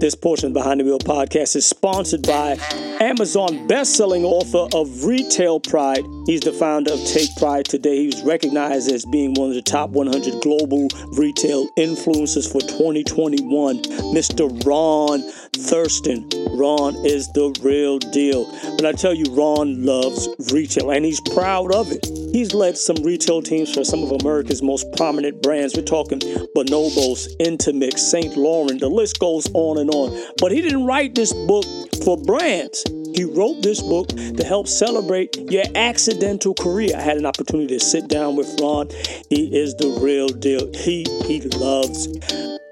This 0.00 0.14
portion 0.14 0.48
of 0.48 0.52
Behind 0.52 0.80
the 0.80 0.84
Wheel 0.84 0.98
podcast 0.98 1.54
is 1.56 1.66
sponsored 1.66 2.26
by 2.26 2.58
Amazon 3.00 3.66
best-selling 3.66 4.24
author 4.24 4.66
of 4.76 5.04
Retail 5.04 5.60
Pride. 5.60 6.04
He's 6.26 6.40
the 6.40 6.52
founder 6.52 6.92
of 6.92 7.04
Take 7.06 7.34
Pride 7.36 7.64
Today. 7.64 8.00
He 8.00 8.06
was 8.06 8.22
recognized 8.22 8.90
as 8.90 9.04
being 9.04 9.34
one 9.34 9.50
of 9.50 9.54
the 9.54 9.62
top 9.62 9.90
100 9.90 10.42
global 10.42 10.88
retail 11.12 11.68
influencers 11.78 12.50
for 12.50 12.60
2021. 12.60 13.82
Mr. 14.12 14.66
Ron 14.66 15.22
Thurston. 15.54 16.28
Ron 16.56 16.94
is 17.04 17.28
the 17.32 17.56
real 17.62 17.98
deal. 17.98 18.44
But 18.76 18.86
I 18.86 18.92
tell 18.92 19.14
you, 19.14 19.24
Ron 19.30 19.84
loves 19.84 20.28
retail 20.52 20.90
and 20.90 21.04
he's 21.04 21.20
proud 21.20 21.74
of 21.74 21.90
it. 21.90 22.06
He's 22.32 22.52
led 22.52 22.76
some 22.76 22.96
retail 22.96 23.42
teams 23.42 23.72
for 23.72 23.84
some 23.84 24.02
of 24.02 24.10
America's 24.10 24.62
most 24.62 24.86
prominent 24.96 25.42
brands. 25.42 25.74
We're 25.76 25.82
talking 25.82 26.18
Bonobos, 26.56 27.28
Intermix, 27.38 28.02
St. 28.02 28.36
Laurent. 28.36 28.80
The 28.80 28.88
list 28.88 29.18
goes 29.18 29.48
on 29.54 29.78
and 29.78 29.90
on. 29.90 30.20
But 30.38 30.52
he 30.52 30.60
didn't 30.60 30.84
write 30.84 31.14
this 31.14 31.32
book 31.32 31.64
for 32.04 32.16
brands. 32.16 32.84
He 33.14 33.24
wrote 33.24 33.62
this 33.62 33.80
book 33.80 34.08
to 34.08 34.44
help 34.44 34.66
celebrate 34.66 35.36
your 35.50 35.64
accidental 35.76 36.54
career. 36.54 36.90
I 36.96 37.00
had 37.00 37.16
an 37.16 37.26
opportunity 37.26 37.78
to 37.78 37.84
sit 37.84 38.08
down 38.08 38.34
with 38.34 38.60
Ron. 38.60 38.88
He 39.30 39.56
is 39.56 39.76
the 39.76 39.96
real 40.02 40.28
deal. 40.28 40.72
He 40.74 41.04
he 41.24 41.40
loves 41.40 42.08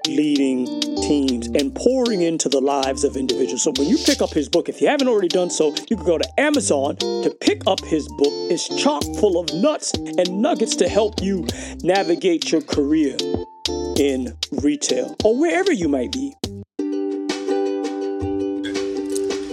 leading 0.07 0.92
teams 1.07 1.47
and 1.47 1.75
pouring 1.75 2.21
into 2.21 2.49
the 2.49 2.61
lives 2.61 3.03
of 3.03 3.17
individuals. 3.17 3.63
So 3.63 3.73
when 3.77 3.87
you 3.87 3.97
pick 3.97 4.21
up 4.21 4.31
his 4.31 4.47
book, 4.47 4.69
if 4.69 4.81
you 4.81 4.87
haven't 4.87 5.07
already 5.07 5.27
done 5.27 5.49
so, 5.49 5.75
you 5.89 5.97
can 5.97 6.05
go 6.05 6.17
to 6.17 6.39
Amazon 6.39 6.95
to 6.97 7.35
pick 7.41 7.61
up 7.67 7.81
his 7.81 8.07
book. 8.17 8.33
It's 8.49 8.67
chock 8.81 9.03
full 9.19 9.39
of 9.39 9.53
nuts 9.53 9.93
and 9.93 10.41
nuggets 10.41 10.75
to 10.77 10.87
help 10.87 11.21
you 11.21 11.45
navigate 11.81 12.51
your 12.51 12.61
career 12.61 13.17
in 13.97 14.35
retail 14.51 15.15
or 15.23 15.37
wherever 15.37 15.71
you 15.71 15.89
might 15.89 16.11
be. 16.11 16.33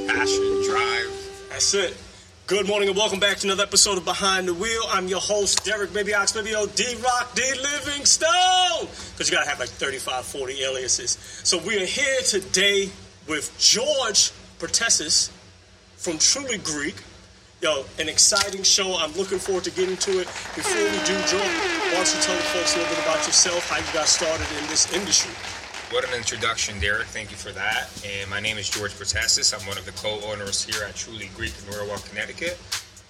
Passion, 0.06 0.62
drive. 0.64 1.10
That's 1.50 1.74
it. 1.74 2.09
Good 2.50 2.66
morning 2.66 2.88
and 2.88 2.98
welcome 2.98 3.20
back 3.20 3.36
to 3.36 3.46
another 3.46 3.62
episode 3.62 3.96
of 3.96 4.04
Behind 4.04 4.48
the 4.48 4.54
Wheel. 4.54 4.82
I'm 4.88 5.06
your 5.06 5.20
host, 5.20 5.64
Derek 5.64 5.92
Baby 5.92 6.14
Ox, 6.14 6.32
Baby 6.32 6.52
O, 6.56 6.66
D 6.66 6.96
Rock, 6.96 7.32
D 7.36 7.42
Livingstone. 7.62 8.88
Because 9.12 9.30
you 9.30 9.36
gotta 9.36 9.48
have 9.48 9.60
like 9.60 9.68
35, 9.68 10.24
40 10.24 10.64
aliases. 10.64 11.16
So 11.44 11.58
we 11.58 11.80
are 11.80 11.86
here 11.86 12.20
today 12.22 12.90
with 13.28 13.56
George 13.60 14.32
Protessis 14.58 15.30
from 15.94 16.18
Truly 16.18 16.58
Greek. 16.58 16.96
Yo, 17.62 17.84
an 18.00 18.08
exciting 18.08 18.64
show. 18.64 18.96
I'm 18.98 19.12
looking 19.12 19.38
forward 19.38 19.62
to 19.62 19.70
getting 19.70 19.96
to 19.98 20.18
it. 20.18 20.26
Before 20.26 20.74
we 20.74 20.98
do, 21.06 21.14
George, 21.30 21.54
why 21.54 22.02
don't 22.02 22.14
you 22.16 22.20
tell 22.20 22.34
the 22.34 22.42
folks 22.50 22.74
a 22.74 22.78
little 22.78 22.96
bit 22.96 23.04
about 23.04 23.24
yourself, 23.28 23.70
how 23.70 23.78
you 23.78 23.94
got 23.94 24.08
started 24.08 24.48
in 24.60 24.66
this 24.66 24.92
industry? 24.92 25.30
What 25.90 26.04
an 26.08 26.14
introduction, 26.14 26.78
Derek. 26.78 27.06
Thank 27.08 27.30
you 27.32 27.36
for 27.36 27.50
that. 27.50 27.88
And 28.06 28.30
my 28.30 28.38
name 28.38 28.58
is 28.58 28.68
George 28.70 28.92
Protasis. 28.92 29.52
I'm 29.58 29.66
one 29.66 29.76
of 29.76 29.84
the 29.84 29.92
co-owners 29.92 30.62
here 30.64 30.84
at 30.86 30.94
Truly 30.94 31.30
Greek 31.36 31.52
in 31.64 31.70
Norwalk, 31.74 32.04
Connecticut. 32.08 32.58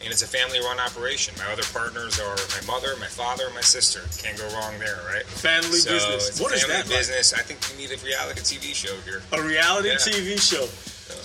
And 0.03 0.09
it's 0.11 0.23
a 0.23 0.27
family-run 0.27 0.81
operation. 0.81 1.35
My 1.37 1.53
other 1.53 1.63
partners 1.75 2.19
are 2.19 2.37
my 2.57 2.67
mother, 2.67 2.97
my 2.99 3.07
father, 3.07 3.45
and 3.45 3.55
my 3.55 3.61
sister. 3.61 4.01
Can't 4.25 4.39
go 4.39 4.49
wrong 4.57 4.79
there, 4.79 4.97
right? 5.13 5.27
Family 5.27 5.77
so 5.77 5.91
business. 5.93 6.41
What 6.41 6.53
a 6.53 6.55
is 6.55 6.63
family 6.65 6.77
that 6.83 6.89
like? 6.89 6.97
business. 6.97 7.35
I 7.35 7.43
think 7.43 7.61
we 7.69 7.77
need 7.85 7.93
a 7.93 8.01
reality 8.03 8.41
TV 8.41 8.73
show 8.75 8.97
here. 9.05 9.21
a 9.33 9.43
reality 9.43 9.91
Yeah. 9.91 9.97
TV 9.97 10.41
show. 10.41 10.65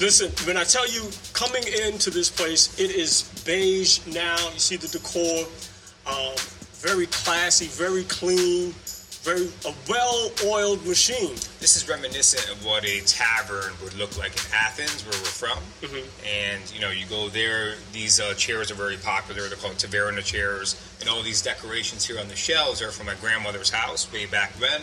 Listen, 0.03 0.29
when 0.45 0.57
I 0.57 0.65
tell 0.65 0.85
you 0.91 1.07
coming 1.31 1.63
into 1.87 2.09
this 2.09 2.29
place, 2.29 2.77
it 2.77 2.91
is 2.91 3.23
beige 3.45 3.99
now. 4.07 4.35
You 4.51 4.59
see 4.59 4.75
the 4.75 4.89
decor, 4.89 5.47
um, 6.05 6.35
very 6.83 7.07
classy, 7.07 7.67
very 7.67 8.03
clean, 8.03 8.75
very 9.25 9.49
a 9.65 9.73
well-oiled 9.89 10.85
machine. 10.85 11.33
This 11.59 11.75
is 11.75 11.89
reminiscent 11.89 12.47
of 12.55 12.63
what 12.63 12.85
a 12.85 13.01
tavern 13.01 13.73
would 13.83 13.95
look 13.95 14.17
like 14.17 14.33
in 14.33 14.53
Athens, 14.53 15.03
where 15.03 15.17
we're 15.19 15.25
from. 15.25 15.59
And 16.25 16.61
you 16.73 16.79
know, 16.79 16.91
you 16.91 17.05
go 17.07 17.29
there. 17.29 17.73
These 17.91 18.19
uh, 18.19 18.33
chairs 18.35 18.69
are 18.71 18.75
very 18.75 18.97
popular. 18.97 19.47
They're 19.47 19.57
called 19.57 19.75
Taverna 19.75 20.23
chairs, 20.23 20.75
and 21.01 21.09
all 21.09 21.23
these 21.23 21.41
decorations 21.41 22.05
here 22.05 22.19
on 22.19 22.27
the 22.27 22.35
shelves 22.35 22.81
are 22.81 22.91
from 22.91 23.07
my 23.07 23.15
grandmother's 23.15 23.69
house 23.71 24.11
way 24.13 24.25
back 24.27 24.53
then. 24.59 24.81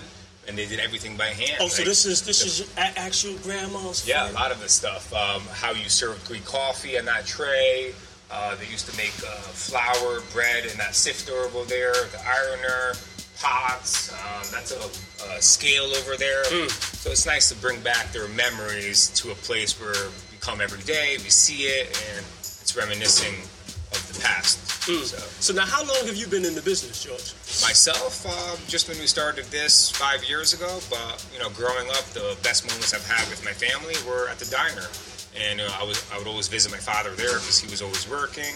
And 0.49 0.59
they 0.59 0.67
did 0.67 0.81
everything 0.81 1.17
by 1.17 1.27
hand. 1.27 1.59
Oh, 1.61 1.69
so 1.69 1.85
this 1.85 2.05
is 2.05 2.23
this 2.23 2.45
is 2.45 2.69
a- 2.77 2.99
actual 2.99 3.37
grandma's. 3.39 4.07
Yeah, 4.09 4.29
a 4.29 4.33
lot 4.33 4.51
of 4.51 4.61
this 4.61 4.73
stuff. 4.73 5.13
Um, 5.15 5.43
how 5.53 5.71
you 5.71 5.89
served 5.89 6.27
Greek 6.27 6.45
coffee 6.45 6.97
in 6.97 7.05
that 7.05 7.27
tray. 7.27 7.95
Uh, 8.29 8.57
they 8.57 8.67
used 8.67 8.89
to 8.91 8.97
make 8.97 9.13
uh, 9.23 9.37
flour, 9.53 10.21
bread, 10.33 10.65
in 10.65 10.77
that 10.79 10.95
sifter 10.97 11.33
over 11.33 11.63
there. 11.69 11.93
The 11.93 12.19
ironer, 12.27 12.95
pots. 13.41 14.13
Um, 14.13 14.45
that's 14.53 14.73
a, 14.73 15.33
a 15.37 15.43
scale 15.43 15.85
over 15.85 16.17
there. 16.17 16.45
So 16.45 17.11
it's 17.11 17.27
nice 17.27 17.49
to 17.49 17.57
bring 17.57 17.81
back 17.81 18.13
their 18.13 18.29
memories 18.29 19.09
to 19.21 19.31
a 19.33 19.35
place 19.35 19.81
where 19.81 20.11
we 20.31 20.39
come 20.41 20.61
every 20.61 20.83
day, 20.83 21.17
we 21.19 21.31
see 21.31 21.65
it, 21.65 21.87
and 22.15 22.25
it's 22.61 22.77
reminiscing 22.77 23.35
of 23.93 24.13
the 24.13 24.21
past. 24.21 24.59
So 24.83 25.17
So 25.39 25.53
now, 25.55 25.67
how 25.67 25.85
long 25.85 26.07
have 26.07 26.17
you 26.17 26.27
been 26.27 26.45
in 26.45 26.55
the 26.55 26.63
business, 26.63 27.05
George? 27.05 27.35
myself, 27.63 28.27
um, 28.27 28.59
just 28.67 28.89
when 28.89 28.99
we 28.99 29.07
started 29.07 29.45
this 29.47 29.91
five 29.91 30.25
years 30.25 30.55
ago, 30.55 30.81
but 30.91 31.25
you 31.33 31.39
know, 31.39 31.51
growing 31.51 31.89
up, 31.91 32.05
the 32.17 32.37
best 32.43 32.67
moments 32.67 32.95
I've 32.95 33.07
had 33.07 33.29
with 33.29 33.45
my 33.45 33.53
family 33.53 33.95
were 34.09 34.29
at 34.29 34.39
the 34.39 34.47
diner, 34.47 34.89
and 35.39 35.59
know, 35.59 35.69
I 35.79 35.85
was 35.85 36.03
I 36.13 36.19
would 36.19 36.27
always 36.27 36.49
visit 36.49 36.73
my 36.73 36.79
father 36.79 37.11
there 37.11 37.35
because 37.39 37.59
he 37.61 37.71
was 37.71 37.83
always 37.83 38.09
working, 38.09 38.55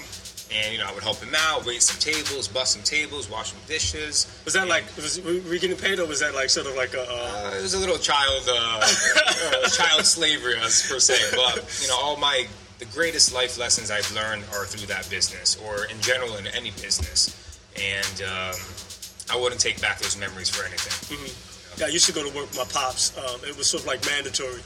and 0.52 0.72
you 0.72 0.78
know, 0.78 0.86
I 0.86 0.92
would 0.94 1.02
help 1.02 1.18
him 1.22 1.34
out, 1.36 1.66
wait 1.66 1.82
some 1.82 1.98
tables, 1.98 2.46
bust 2.48 2.72
some 2.74 2.82
tables, 2.82 3.28
wash 3.30 3.50
some 3.50 3.60
dishes. 3.66 4.26
Was 4.44 4.54
that 4.54 4.68
like 4.68 4.84
was 4.96 5.20
were 5.20 5.40
we 5.50 5.58
getting 5.58 5.76
paid, 5.76 5.98
or 5.98 6.06
was 6.06 6.20
that 6.20 6.34
like 6.34 6.50
sort 6.50 6.66
of 6.66 6.76
like 6.76 6.94
a? 6.94 7.02
Uh, 7.02 7.50
Uh, 7.52 7.58
it 7.58 7.62
was 7.62 7.74
a 7.74 7.78
little 7.78 7.98
child, 7.98 8.42
uh, 8.48 8.80
uh, 8.84 9.68
child 9.68 10.04
slavery, 10.06 10.56
as 10.58 10.86
per 10.88 10.98
se. 10.98 11.14
But 11.36 11.80
you 11.82 11.88
know, 11.88 11.96
all 12.00 12.16
my 12.16 12.46
the 12.78 12.84
greatest 12.86 13.32
life 13.34 13.58
lessons 13.58 13.90
I've 13.90 14.10
learned 14.12 14.44
are 14.54 14.66
through 14.66 14.86
that 14.88 15.08
business, 15.10 15.56
or 15.64 15.86
in 15.86 16.00
general 16.00 16.36
in 16.36 16.46
any 16.48 16.70
business, 16.72 17.34
and 17.74 18.22
um, 18.22 18.54
I 19.30 19.40
wouldn't 19.40 19.60
take 19.60 19.80
back 19.80 19.98
those 19.98 20.16
memories 20.16 20.48
for 20.50 20.64
anything. 20.66 21.18
Yeah, 21.78 21.86
I 21.86 21.88
used 21.88 22.06
to 22.06 22.12
go 22.12 22.22
to 22.22 22.34
work 22.34 22.48
with 22.48 22.56
my 22.56 22.64
pops. 22.64 23.16
Um, 23.18 23.40
it 23.46 23.56
was 23.56 23.66
sort 23.66 23.82
of 23.82 23.86
like 23.86 24.04
mandatory. 24.06 24.60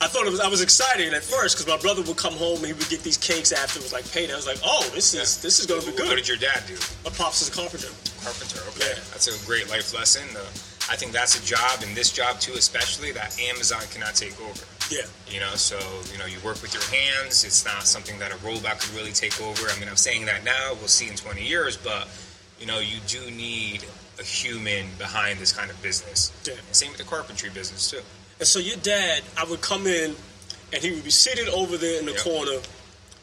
I 0.00 0.06
thought 0.08 0.26
it 0.26 0.30
was. 0.30 0.40
I 0.40 0.48
was 0.48 0.60
excited 0.60 1.14
at 1.14 1.22
first 1.22 1.56
because 1.56 1.66
my 1.66 1.80
brother 1.80 2.02
would 2.02 2.16
come 2.16 2.34
home 2.34 2.58
and 2.58 2.66
he 2.66 2.72
would 2.74 2.88
get 2.90 3.02
these 3.02 3.16
cakes 3.16 3.52
after 3.52 3.78
it 3.78 3.82
was 3.82 3.92
like 3.92 4.04
payday. 4.12 4.32
I 4.32 4.36
was 4.36 4.46
like, 4.46 4.58
oh, 4.64 4.88
this 4.94 5.14
is 5.14 5.40
this 5.40 5.60
is 5.60 5.66
gonna 5.66 5.80
be 5.82 5.92
good. 5.96 6.08
What 6.08 6.16
did 6.16 6.28
your 6.28 6.36
dad 6.36 6.62
do? 6.66 6.74
My 7.04 7.10
pops 7.10 7.40
is 7.40 7.48
a 7.48 7.52
carpenter. 7.52 7.88
Carpenter. 8.22 8.60
Okay, 8.76 8.90
Yeah. 8.92 9.00
that's 9.12 9.28
a 9.30 9.46
great 9.46 9.70
life 9.70 9.94
lesson. 9.94 10.24
Uh, 10.36 10.40
I 10.92 10.96
think 10.96 11.12
that's 11.12 11.40
a 11.40 11.44
job, 11.46 11.80
and 11.82 11.96
this 11.96 12.10
job 12.12 12.38
too, 12.40 12.52
especially 12.52 13.12
that 13.12 13.38
Amazon 13.40 13.80
cannot 13.90 14.14
take 14.14 14.38
over. 14.42 14.64
Yeah. 14.90 15.06
You 15.30 15.40
know, 15.40 15.54
so 15.54 15.78
you 16.12 16.18
know, 16.18 16.26
you 16.26 16.38
work 16.44 16.60
with 16.60 16.74
your 16.74 16.84
hands. 16.92 17.44
It's 17.44 17.64
not 17.64 17.84
something 17.86 18.18
that 18.18 18.30
a 18.32 18.36
robot 18.44 18.80
could 18.80 18.92
really 18.94 19.12
take 19.12 19.40
over. 19.40 19.68
I 19.70 19.78
mean, 19.80 19.88
I'm 19.88 19.96
saying 19.96 20.26
that 20.26 20.44
now. 20.44 20.74
We'll 20.74 20.88
see 20.88 21.08
in 21.08 21.16
20 21.16 21.42
years, 21.42 21.78
but 21.78 22.08
you 22.60 22.66
know, 22.66 22.78
you 22.80 22.98
do 23.06 23.30
need 23.30 23.84
a 24.20 24.22
human 24.22 24.86
behind 24.98 25.38
this 25.38 25.52
kind 25.52 25.70
of 25.70 25.80
business. 25.82 26.30
Yeah. 26.44 26.54
And 26.54 26.76
same 26.76 26.90
with 26.90 26.98
the 26.98 27.04
carpentry 27.04 27.48
business 27.50 27.90
too. 27.90 28.00
And 28.38 28.46
so 28.48 28.58
your 28.58 28.76
dad, 28.78 29.22
I 29.36 29.44
would 29.44 29.60
come 29.60 29.86
in, 29.86 30.14
and 30.72 30.82
he 30.82 30.90
would 30.92 31.04
be 31.04 31.10
seated 31.10 31.48
over 31.48 31.76
there 31.76 31.98
in 32.00 32.06
the 32.06 32.12
Yep. 32.12 32.20
corner, 32.22 32.58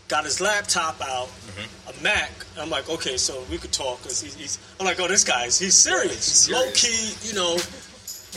got 0.07 0.23
his 0.25 0.39
laptop 0.41 0.99
out, 1.01 1.27
Mm-hmm. 1.27 1.99
a 1.99 2.03
Mac. 2.03 2.31
I'm 2.57 2.69
like, 2.69 2.89
okay, 2.89 3.17
so 3.17 3.43
we 3.51 3.57
could 3.57 3.71
talk 3.71 4.01
because 4.01 4.21
he's, 4.21 4.35
he's. 4.35 4.59
I'm 4.79 4.85
like, 4.85 4.99
oh, 4.99 5.07
this 5.07 5.23
guy's 5.23 5.59
he's 5.59 5.75
serious, 5.75 6.13
He's 6.15 6.23
serious. 6.47 6.65
low 6.65 6.71
key, 6.73 7.27
you 7.29 7.33
know. 7.35 7.57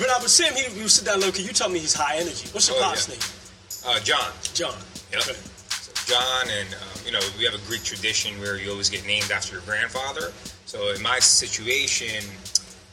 When 0.00 0.10
I 0.10 0.18
would 0.20 0.30
see 0.30 0.44
him, 0.44 0.54
he 0.54 0.82
would 0.82 0.90
sit 0.90 1.04
down 1.04 1.20
low 1.20 1.30
key. 1.30 1.42
You 1.42 1.52
tell 1.52 1.68
me 1.68 1.78
he's 1.78 1.94
high 1.94 2.16
energy. 2.16 2.48
What's 2.50 2.68
your 2.68 2.76
Oh, 2.78 2.82
pop's 2.82 3.08
yeah. 3.08 3.14
name? 3.14 3.96
Uh, 3.96 4.00
John. 4.00 4.32
John. 4.54 4.74
Yep. 5.12 5.20
Okay. 5.22 5.38
John, 6.06 6.46
and 6.50 6.68
um, 6.74 6.98
you 7.06 7.12
know 7.12 7.20
we 7.38 7.44
have 7.44 7.54
a 7.54 7.62
Greek 7.68 7.82
tradition 7.84 8.38
where 8.40 8.58
you 8.58 8.70
always 8.70 8.90
get 8.90 9.06
named 9.06 9.30
after 9.30 9.52
your 9.52 9.62
grandfather. 9.62 10.32
So 10.66 10.90
in 10.92 11.00
my 11.02 11.18
situation, 11.20 12.24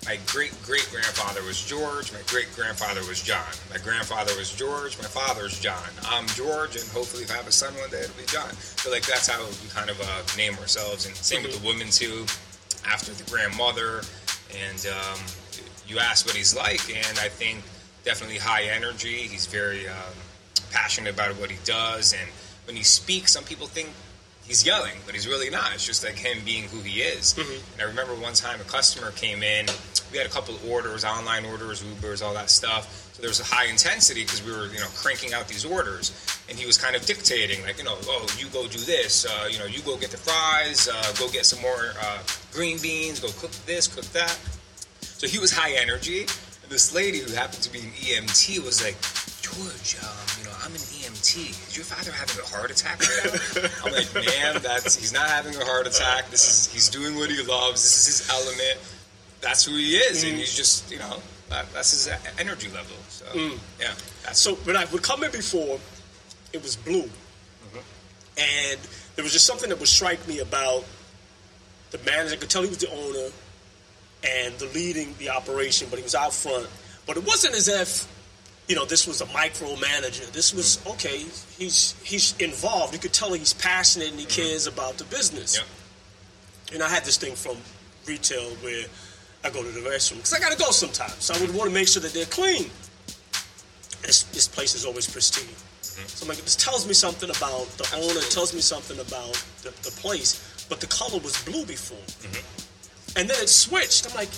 my 0.06 0.18
great 0.25 0.51
great 0.63 0.88
grandfather 0.92 1.44
was 1.44 1.63
George. 1.63 2.12
My 2.12 2.21
great 2.27 2.51
grandfather 2.56 3.01
was 3.07 3.21
John. 3.21 3.45
My 3.69 3.77
grandfather 3.77 4.36
was 4.36 4.51
George. 4.51 4.98
My 4.98 5.06
father's 5.06 5.59
John. 5.59 5.89
I'm 6.06 6.25
George, 6.27 6.75
and 6.75 6.88
hopefully, 6.89 7.24
if 7.24 7.31
I 7.31 7.36
have 7.36 7.48
a 7.48 7.51
son 7.51 7.74
one 7.75 7.89
day, 7.92 8.01
it'll 8.01 8.18
be 8.18 8.25
John. 8.25 8.51
So 8.53 8.89
like 8.89 9.06
that's 9.06 9.27
how 9.27 9.45
we 9.45 9.69
kind 9.69 9.89
of 9.89 10.01
uh, 10.01 10.24
name 10.38 10.53
ourselves. 10.57 11.06
And 11.06 11.15
same 11.15 11.44
with 11.44 11.59
the 11.59 11.68
women 11.68 11.89
too. 11.89 12.25
After 12.83 13.13
the 13.13 13.30
grandmother, 13.30 14.01
and 14.57 14.88
um, 14.88 15.19
you 15.88 16.00
ask 16.00 16.25
what 16.25 16.36
he's 16.36 16.56
like, 16.56 16.81
and 16.89 17.19
I 17.19 17.30
think 17.30 17.62
definitely 18.03 18.39
high 18.39 18.63
energy. 18.63 19.27
He's 19.30 19.45
very 19.45 19.88
um, 19.88 20.15
passionate 20.71 21.13
about 21.13 21.36
what 21.38 21.51
he 21.51 21.57
does, 21.63 22.13
and 22.13 22.27
when 22.65 22.75
he 22.75 22.81
speaks, 22.81 23.31
some 23.31 23.44
people 23.44 23.68
think 23.68 23.89
he's 24.51 24.65
yelling, 24.65 24.98
but 25.06 25.15
he's 25.15 25.27
really 25.27 25.50
not. 25.50 25.74
It's 25.74 25.86
just 25.86 26.03
like 26.03 26.18
him 26.18 26.39
being 26.44 26.63
who 26.65 26.81
he 26.81 27.01
is. 27.01 27.33
Mm-hmm. 27.33 27.74
And 27.74 27.81
I 27.81 27.86
remember 27.86 28.15
one 28.15 28.33
time 28.33 28.59
a 28.59 28.65
customer 28.65 29.12
came 29.12 29.44
in. 29.44 29.68
We 30.12 30.18
had 30.18 30.28
a 30.28 30.30
couple 30.30 30.56
of 30.56 30.69
orders, 30.69 31.06
online 31.06 31.46
orders, 31.46 31.84
Ubers, 31.84 32.24
all 32.24 32.34
that 32.34 32.50
stuff. 32.50 33.12
So 33.13 33.22
there 33.22 33.30
was 33.30 33.40
a 33.40 33.44
high 33.44 33.68
intensity 33.68 34.24
because 34.24 34.46
we 34.46 34.52
were, 34.52 34.68
you 34.68 34.80
know, 34.80 34.88
cranking 34.96 35.34
out 35.34 35.48
these 35.48 35.66
orders. 35.66 36.12
And 36.50 36.58
he 36.58 36.66
was 36.66 36.78
kind 36.78 36.96
of 36.96 37.06
dictating, 37.06 37.63
like, 37.63 37.78
you 37.78 37.86
know, 37.86 37.96
oh, 38.04 38.28
you 38.38 38.48
go 38.48 38.68
do 38.68 38.80
this. 38.80 39.25
Uh, 39.25 39.48
you 39.50 39.60
know, 39.60 39.66
you 39.66 39.81
go 39.81 39.98
get 39.98 40.12
the 40.12 40.18
fries. 40.18 40.88
Uh, 40.88 41.13
go 41.18 41.30
get 41.31 41.46
some 41.46 41.62
more 41.62 41.94
uh, 42.02 42.19
green 42.52 42.78
beans. 42.81 43.19
Go 43.19 43.30
cook 43.40 43.52
this, 43.66 43.88
cook 43.88 44.06
that. 44.12 44.38
So 45.02 45.28
he 45.28 45.40
was 45.40 45.52
high 45.52 45.74
energy. 45.74 46.22
And 46.22 46.69
this 46.69 46.94
lady 46.94 47.19
who 47.19 47.31
happened 47.34 47.63
to 47.63 47.72
be 47.72 47.80
an 47.80 47.92
EMT 47.92 48.66
was 48.66 48.84
like, 48.84 48.98
George, 49.42 49.98
um, 50.02 50.28
you 50.40 50.46
know, 50.46 50.56
I'm 50.63 50.72
an 50.72 50.80
EMT. 50.80 51.50
Is 51.50 51.75
your 51.75 51.86
father 51.86 52.12
having 52.12 52.40
a 52.40 52.48
heart 52.48 52.72
attack 52.72 53.02
right 53.02 53.36
now? 53.56 53.69
I'm 53.84 53.92
like, 53.92 54.13
man, 54.16 54.62
that's 54.62 54.96
he's 54.96 55.12
not 55.12 55.28
having 55.28 55.56
a 55.56 55.66
heart 55.66 55.88
attack. 55.88 56.30
This 56.30 56.48
is 56.48 56.72
he's 56.72 56.90
doing 56.90 57.16
what 57.16 57.30
he 57.30 57.42
loves. 57.44 57.84
This 57.84 58.08
is 58.08 58.19
his 58.19 58.30
element. 58.30 58.80
That's 59.42 59.66
who 59.66 59.76
he 59.76 59.96
is, 59.96 60.24
mm. 60.24 60.30
and 60.30 60.38
he's 60.38 60.56
just, 60.56 60.92
you 60.92 61.00
know, 61.00 61.18
that, 61.50 61.72
that's 61.74 61.92
his 61.92 62.10
energy 62.40 62.70
level. 62.70 62.96
So 63.10 63.26
mm. 63.26 63.58
yeah. 63.80 63.94
so 64.34 64.56
when 64.56 64.78
I 64.78 64.86
would 64.86 65.04
come 65.04 65.24
in 65.24 65.32
before, 65.32 65.80
it 66.54 66.62
was 66.62 66.76
blue, 66.76 67.04
mm-hmm. 67.04 67.78
and 68.38 68.80
there 69.16 69.24
was 69.24 69.34
just 69.34 69.46
something 69.46 69.70
that 69.70 69.80
would 69.80 69.88
strike 69.88 70.26
me 70.28 70.40
about 70.40 70.86
the 71.92 72.00
manager. 72.06 72.36
I 72.36 72.38
could 72.38 72.50
tell 72.50 72.62
he 72.62 72.70
was 72.70 72.78
the 72.78 72.92
owner 72.92 73.30
and 74.24 74.54
the 74.60 74.68
leading 74.68 75.16
the 75.18 75.30
operation, 75.30 75.88
but 75.90 75.98
he 75.98 76.04
was 76.04 76.16
out 76.16 76.34
front. 76.34 76.68
But 77.08 77.18
it 77.18 77.26
wasn't 77.26 77.56
as 77.56 77.68
if 77.68 78.08
you 78.68 78.78
know, 78.78 78.86
this 78.86 79.06
was 79.06 79.20
a 79.20 79.26
micromanager. 79.26 80.32
This 80.32 80.54
was 80.54 80.80
okay. 80.88 81.26
He's 81.58 81.94
he's 82.04 82.38
involved. 82.38 82.94
You 82.94 83.00
could 83.00 83.12
tell 83.12 83.34
he's 83.34 83.54
passionate 83.54 84.12
and 84.12 84.20
he 84.20 84.26
mm-hmm. 84.26 84.42
cares 84.42 84.66
about 84.66 84.98
the 84.98 85.04
business. 85.06 85.58
Yep. 85.58 86.76
And 86.76 86.84
I 86.84 86.88
had 86.88 87.04
this 87.04 87.18
thing 87.18 87.36
from 87.36 87.58
retail 88.08 88.50
where 88.62 88.86
I 89.44 89.50
go 89.50 89.64
to 89.64 89.70
the 89.70 89.82
restroom 89.82 90.18
because 90.18 90.34
I 90.34 90.40
got 90.40 90.52
to 90.52 90.58
go 90.58 90.72
sometimes. 90.72 91.24
So 91.24 91.34
I 91.34 91.42
would 91.42 91.54
want 91.56 91.70
to 91.70 91.74
make 91.74 91.88
sure 91.88 92.02
that 92.02 92.14
they're 92.14 92.26
clean. 92.26 92.70
This, 94.02 94.24
this 94.34 94.48
place 94.48 94.76
is 94.76 94.86
always 94.86 95.10
pristine. 95.10 95.46
Mm-hmm. 95.46 96.08
So 96.08 96.24
I'm 96.26 96.30
like, 96.30 96.38
this 96.40 96.56
tells 96.56 96.88
me 96.88 96.94
something 96.94 97.30
about 97.30 97.68
the 97.78 97.84
Absolutely. 97.84 98.10
owner. 98.10 98.20
It 98.20 98.32
tells 98.32 98.54
me 98.54 98.62
something 98.62 99.00
about 99.00 99.34
the, 99.64 99.70
the 99.84 99.92
place. 100.02 100.66
But 100.70 100.80
the 100.80 100.88
color 100.88 101.20
was 101.20 101.36
blue 101.44 101.66
before, 101.66 101.98
mm-hmm. 101.98 103.20
and 103.20 103.30
then 103.30 103.36
it 103.44 103.50
switched. 103.50 104.08
I'm 104.10 104.16
like, 104.16 104.30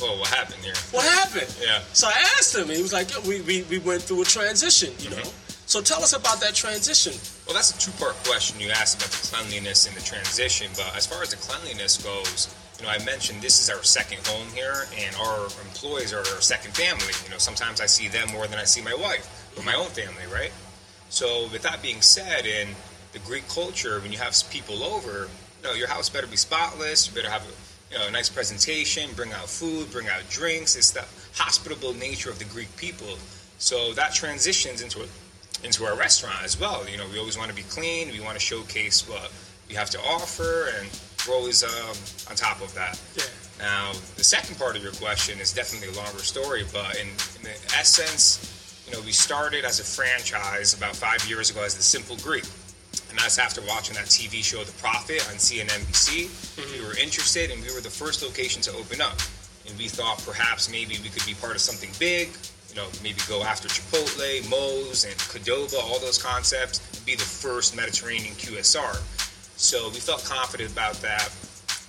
well, 0.00 0.18
what 0.18 0.28
happened 0.28 0.58
here? 0.58 0.74
What 0.90 1.06
happened? 1.06 1.54
Yeah. 1.62 1.82
So 1.92 2.08
I 2.08 2.18
asked 2.36 2.56
him. 2.56 2.68
He 2.68 2.82
was 2.82 2.92
like, 2.92 3.08
we, 3.24 3.42
we, 3.42 3.62
we 3.70 3.78
went 3.78 4.02
through 4.02 4.22
a 4.22 4.24
transition, 4.24 4.90
you 4.98 5.10
mm-hmm. 5.10 5.22
know. 5.22 5.30
So 5.66 5.80
tell 5.80 6.02
us 6.02 6.12
about 6.12 6.40
that 6.40 6.54
transition. 6.54 7.14
Well, 7.46 7.54
that's 7.54 7.70
a 7.70 7.78
two-part 7.78 8.16
question 8.24 8.58
you 8.60 8.70
asked 8.70 8.98
about 8.98 9.12
the 9.12 9.22
cleanliness 9.28 9.86
and 9.86 9.96
the 9.96 10.02
transition. 10.02 10.68
But 10.76 10.96
as 10.96 11.06
far 11.06 11.22
as 11.22 11.30
the 11.30 11.36
cleanliness 11.36 11.96
goes, 12.02 12.52
you 12.82 12.88
know, 12.88 12.94
I 12.94 13.04
mentioned 13.04 13.40
this 13.40 13.60
is 13.60 13.70
our 13.70 13.82
second 13.84 14.26
home 14.26 14.48
here, 14.48 14.86
and 14.98 15.14
our 15.14 15.44
employees 15.44 16.12
are 16.12 16.18
our 16.18 16.40
second 16.40 16.74
family. 16.74 17.14
You 17.24 17.30
know, 17.30 17.38
sometimes 17.38 17.80
I 17.80 17.86
see 17.86 18.08
them 18.08 18.28
more 18.32 18.48
than 18.48 18.58
I 18.58 18.64
see 18.64 18.82
my 18.82 18.94
wife 18.94 19.54
or 19.56 19.62
my 19.62 19.74
own 19.74 19.86
family, 19.86 20.26
right? 20.32 20.50
So, 21.08 21.48
with 21.52 21.62
that 21.62 21.80
being 21.80 22.00
said, 22.00 22.44
in 22.44 22.70
the 23.12 23.20
Greek 23.20 23.46
culture, 23.48 24.00
when 24.00 24.10
you 24.10 24.18
have 24.18 24.34
people 24.50 24.82
over, 24.82 25.28
you 25.62 25.68
know, 25.68 25.74
your 25.74 25.86
house 25.86 26.08
better 26.08 26.26
be 26.26 26.36
spotless. 26.36 27.06
You 27.06 27.14
better 27.14 27.30
have 27.30 27.42
a 27.42 27.52
you 27.92 27.98
know, 27.98 28.08
a 28.08 28.10
nice 28.10 28.28
presentation, 28.28 29.10
bring 29.14 29.32
out 29.32 29.48
food, 29.48 29.92
bring 29.92 30.08
out 30.08 30.22
drinks. 30.28 30.74
It's 30.74 30.90
the 30.90 31.04
hospitable 31.34 31.92
nature 31.94 32.30
of 32.30 32.38
the 32.38 32.46
Greek 32.46 32.74
people. 32.76 33.18
So 33.58 33.92
that 33.92 34.14
transitions 34.14 34.82
into 34.82 35.02
a, 35.02 35.06
into 35.64 35.84
our 35.84 35.94
restaurant 35.94 36.42
as 36.42 36.58
well. 36.58 36.88
You 36.88 36.96
know, 36.96 37.04
we 37.12 37.18
always 37.18 37.36
want 37.36 37.50
to 37.50 37.54
be 37.54 37.62
clean. 37.64 38.10
We 38.10 38.20
want 38.20 38.34
to 38.34 38.40
showcase 38.40 39.06
what 39.06 39.30
we 39.68 39.74
have 39.74 39.90
to 39.90 40.00
offer, 40.00 40.72
and 40.80 40.88
we're 41.26 41.34
always 41.34 41.62
um, 41.62 41.96
on 42.30 42.36
top 42.36 42.60
of 42.60 42.74
that. 42.74 43.00
Yeah. 43.16 43.24
Now, 43.58 43.92
the 44.16 44.24
second 44.24 44.58
part 44.58 44.76
of 44.76 44.82
your 44.82 44.92
question 44.92 45.38
is 45.38 45.52
definitely 45.52 45.94
a 45.94 45.96
longer 45.96 46.18
story, 46.18 46.64
but 46.72 46.96
in, 46.96 47.06
in 47.06 47.42
the 47.44 47.54
essence, 47.78 48.84
you 48.86 48.92
know, 48.92 49.00
we 49.04 49.12
started 49.12 49.64
as 49.64 49.78
a 49.78 49.84
franchise 49.84 50.74
about 50.74 50.96
five 50.96 51.24
years 51.28 51.50
ago 51.50 51.62
as 51.62 51.76
the 51.76 51.82
Simple 51.82 52.16
Greek. 52.16 52.44
And 53.08 53.18
that's 53.18 53.38
after 53.38 53.60
watching 53.68 53.94
that 53.94 54.06
TV 54.06 54.42
show, 54.42 54.64
The 54.64 54.72
Profit, 54.80 55.20
on 55.28 55.36
CNBC. 55.36 56.26
Mm-hmm. 56.26 56.72
We 56.72 56.86
were 56.86 56.96
interested, 56.98 57.50
and 57.50 57.62
we 57.62 57.72
were 57.72 57.80
the 57.80 57.92
first 57.92 58.22
location 58.22 58.62
to 58.62 58.72
open 58.72 59.00
up. 59.00 59.18
And 59.68 59.78
we 59.78 59.86
thought 59.86 60.18
perhaps 60.26 60.70
maybe 60.70 60.98
we 61.02 61.08
could 61.08 61.24
be 61.24 61.34
part 61.34 61.54
of 61.54 61.60
something 61.60 61.90
big. 62.00 62.30
You 62.70 62.76
know, 62.76 62.88
maybe 63.02 63.20
go 63.28 63.42
after 63.44 63.68
Chipotle, 63.68 64.48
Moe's, 64.50 65.04
and 65.04 65.14
Qdoba, 65.14 65.78
all 65.78 66.00
those 66.00 66.20
concepts, 66.20 66.80
and 66.96 67.04
be 67.06 67.14
the 67.14 67.22
first 67.22 67.76
Mediterranean 67.76 68.34
QSR. 68.34 68.96
So 69.62 69.88
we 69.90 70.00
felt 70.00 70.24
confident 70.24 70.72
about 70.72 70.94
that. 71.06 71.30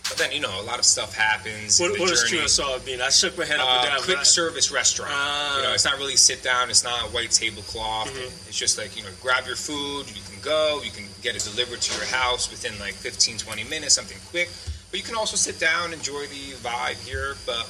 But 0.08 0.18
then, 0.18 0.32
you 0.32 0.42
know, 0.42 0.62
a 0.62 0.62
lot 0.62 0.78
of 0.78 0.86
stuff 0.86 1.16
happens. 1.16 1.80
What, 1.80 1.98
what 2.00 2.10
does 2.10 2.24
QSR 2.30 2.86
mean? 2.86 3.02
I 3.02 3.10
shook 3.10 3.36
my 3.36 3.46
head 3.46 3.60
up 3.60 3.68
uh, 3.68 3.80
and 3.80 3.90
down. 3.90 4.02
Quick 4.02 4.26
service 4.26 4.70
restaurant. 4.72 5.12
Uh, 5.12 5.56
you 5.58 5.64
know, 5.64 5.74
it's 5.74 5.86
not 5.86 5.98
really 5.98 6.16
sit 6.16 6.44
down. 6.44 6.70
It's 6.70 6.84
not 6.84 7.12
white 7.14 7.32
tablecloth. 7.32 8.10
Mm-hmm. 8.10 8.48
It's 8.48 8.58
just 8.60 8.78
like, 8.78 8.96
you 8.96 9.02
know, 9.02 9.10
grab 9.22 9.48
your 9.48 9.56
food. 9.56 10.06
You 10.14 10.22
can 10.30 10.40
go. 10.42 10.82
You 10.84 10.92
can 10.92 11.06
get 11.24 11.36
it 11.36 11.42
delivered 11.42 11.82
to 11.82 11.98
your 11.98 12.06
house 12.06 12.52
within 12.52 12.78
like 12.80 12.94
15, 12.94 13.40
20 13.40 13.64
minutes, 13.64 13.96
something 13.96 14.20
quick. 14.30 14.52
But 14.92 15.00
you 15.00 15.06
can 15.06 15.16
also 15.16 15.36
sit 15.36 15.58
down, 15.58 15.94
enjoy 15.94 16.28
the 16.28 16.54
vibe 16.62 17.02
here. 17.08 17.34
But 17.48 17.66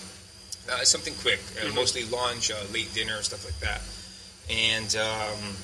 uh, 0.67 0.79
it's 0.81 0.89
something 0.89 1.13
quick, 1.21 1.39
uh, 1.39 1.67
mm-hmm. 1.67 1.75
mostly 1.75 2.03
lunch, 2.09 2.51
uh, 2.51 2.55
late 2.73 2.93
dinner, 2.93 3.21
stuff 3.21 3.45
like 3.45 3.59
that. 3.61 3.79
And 4.51 4.97
um, 4.97 5.55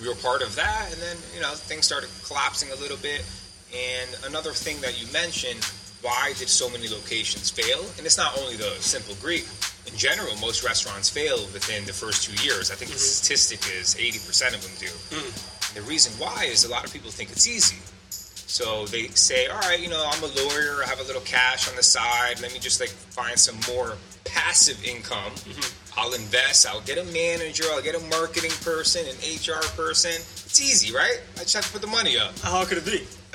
we 0.00 0.08
were 0.08 0.14
part 0.14 0.42
of 0.42 0.54
that. 0.54 0.86
And 0.92 1.00
then, 1.02 1.16
you 1.34 1.40
know, 1.40 1.50
things 1.50 1.84
started 1.84 2.10
collapsing 2.24 2.70
a 2.70 2.76
little 2.76 2.98
bit. 2.98 3.24
And 3.72 4.10
another 4.26 4.52
thing 4.52 4.80
that 4.82 5.00
you 5.00 5.10
mentioned 5.12 5.64
why 6.02 6.34
did 6.36 6.48
so 6.48 6.68
many 6.68 6.88
locations 6.88 7.48
fail? 7.48 7.80
And 7.96 8.04
it's 8.04 8.18
not 8.18 8.36
only 8.38 8.56
the 8.56 8.74
simple 8.80 9.14
Greek. 9.22 9.46
In 9.86 9.96
general, 9.96 10.34
most 10.40 10.64
restaurants 10.64 11.08
fail 11.08 11.38
within 11.54 11.84
the 11.86 11.92
first 11.92 12.24
two 12.24 12.34
years. 12.44 12.70
I 12.70 12.74
think 12.74 12.90
mm-hmm. 12.90 12.98
the 12.98 13.06
statistic 13.22 13.60
is 13.70 13.94
80% 13.94 14.54
of 14.54 14.62
them 14.62 14.72
do. 14.78 14.92
Mm. 15.14 15.74
The 15.74 15.82
reason 15.82 16.12
why 16.18 16.44
is 16.50 16.64
a 16.64 16.70
lot 16.70 16.84
of 16.84 16.92
people 16.92 17.10
think 17.10 17.30
it's 17.30 17.46
easy. 17.46 17.78
So 18.10 18.84
they 18.86 19.08
say, 19.08 19.46
all 19.46 19.60
right, 19.60 19.80
you 19.80 19.88
know, 19.88 20.04
I'm 20.12 20.22
a 20.22 20.26
lawyer, 20.26 20.82
I 20.84 20.88
have 20.88 21.00
a 21.00 21.04
little 21.04 21.22
cash 21.22 21.70
on 21.70 21.76
the 21.76 21.82
side, 21.82 22.40
let 22.42 22.52
me 22.52 22.58
just 22.58 22.80
like 22.80 22.90
find 22.90 23.38
some 23.38 23.56
more 23.72 23.96
passive 24.24 24.84
income. 24.84 25.32
Mm-hmm. 25.32 25.81
I'll 25.96 26.14
invest, 26.14 26.66
I'll 26.66 26.80
get 26.82 26.98
a 26.98 27.04
manager, 27.12 27.64
I'll 27.72 27.82
get 27.82 27.94
a 27.94 28.00
marketing 28.08 28.52
person, 28.64 29.04
an 29.06 29.16
HR 29.16 29.62
person. 29.76 30.12
It's 30.12 30.60
easy, 30.60 30.94
right? 30.94 31.20
I 31.36 31.40
just 31.40 31.54
have 31.54 31.66
to 31.66 31.72
put 31.72 31.82
the 31.82 31.86
money 31.86 32.16
up. 32.16 32.38
How 32.40 32.50
hard 32.50 32.68
could 32.68 32.78
it 32.78 32.86
be? 32.86 33.06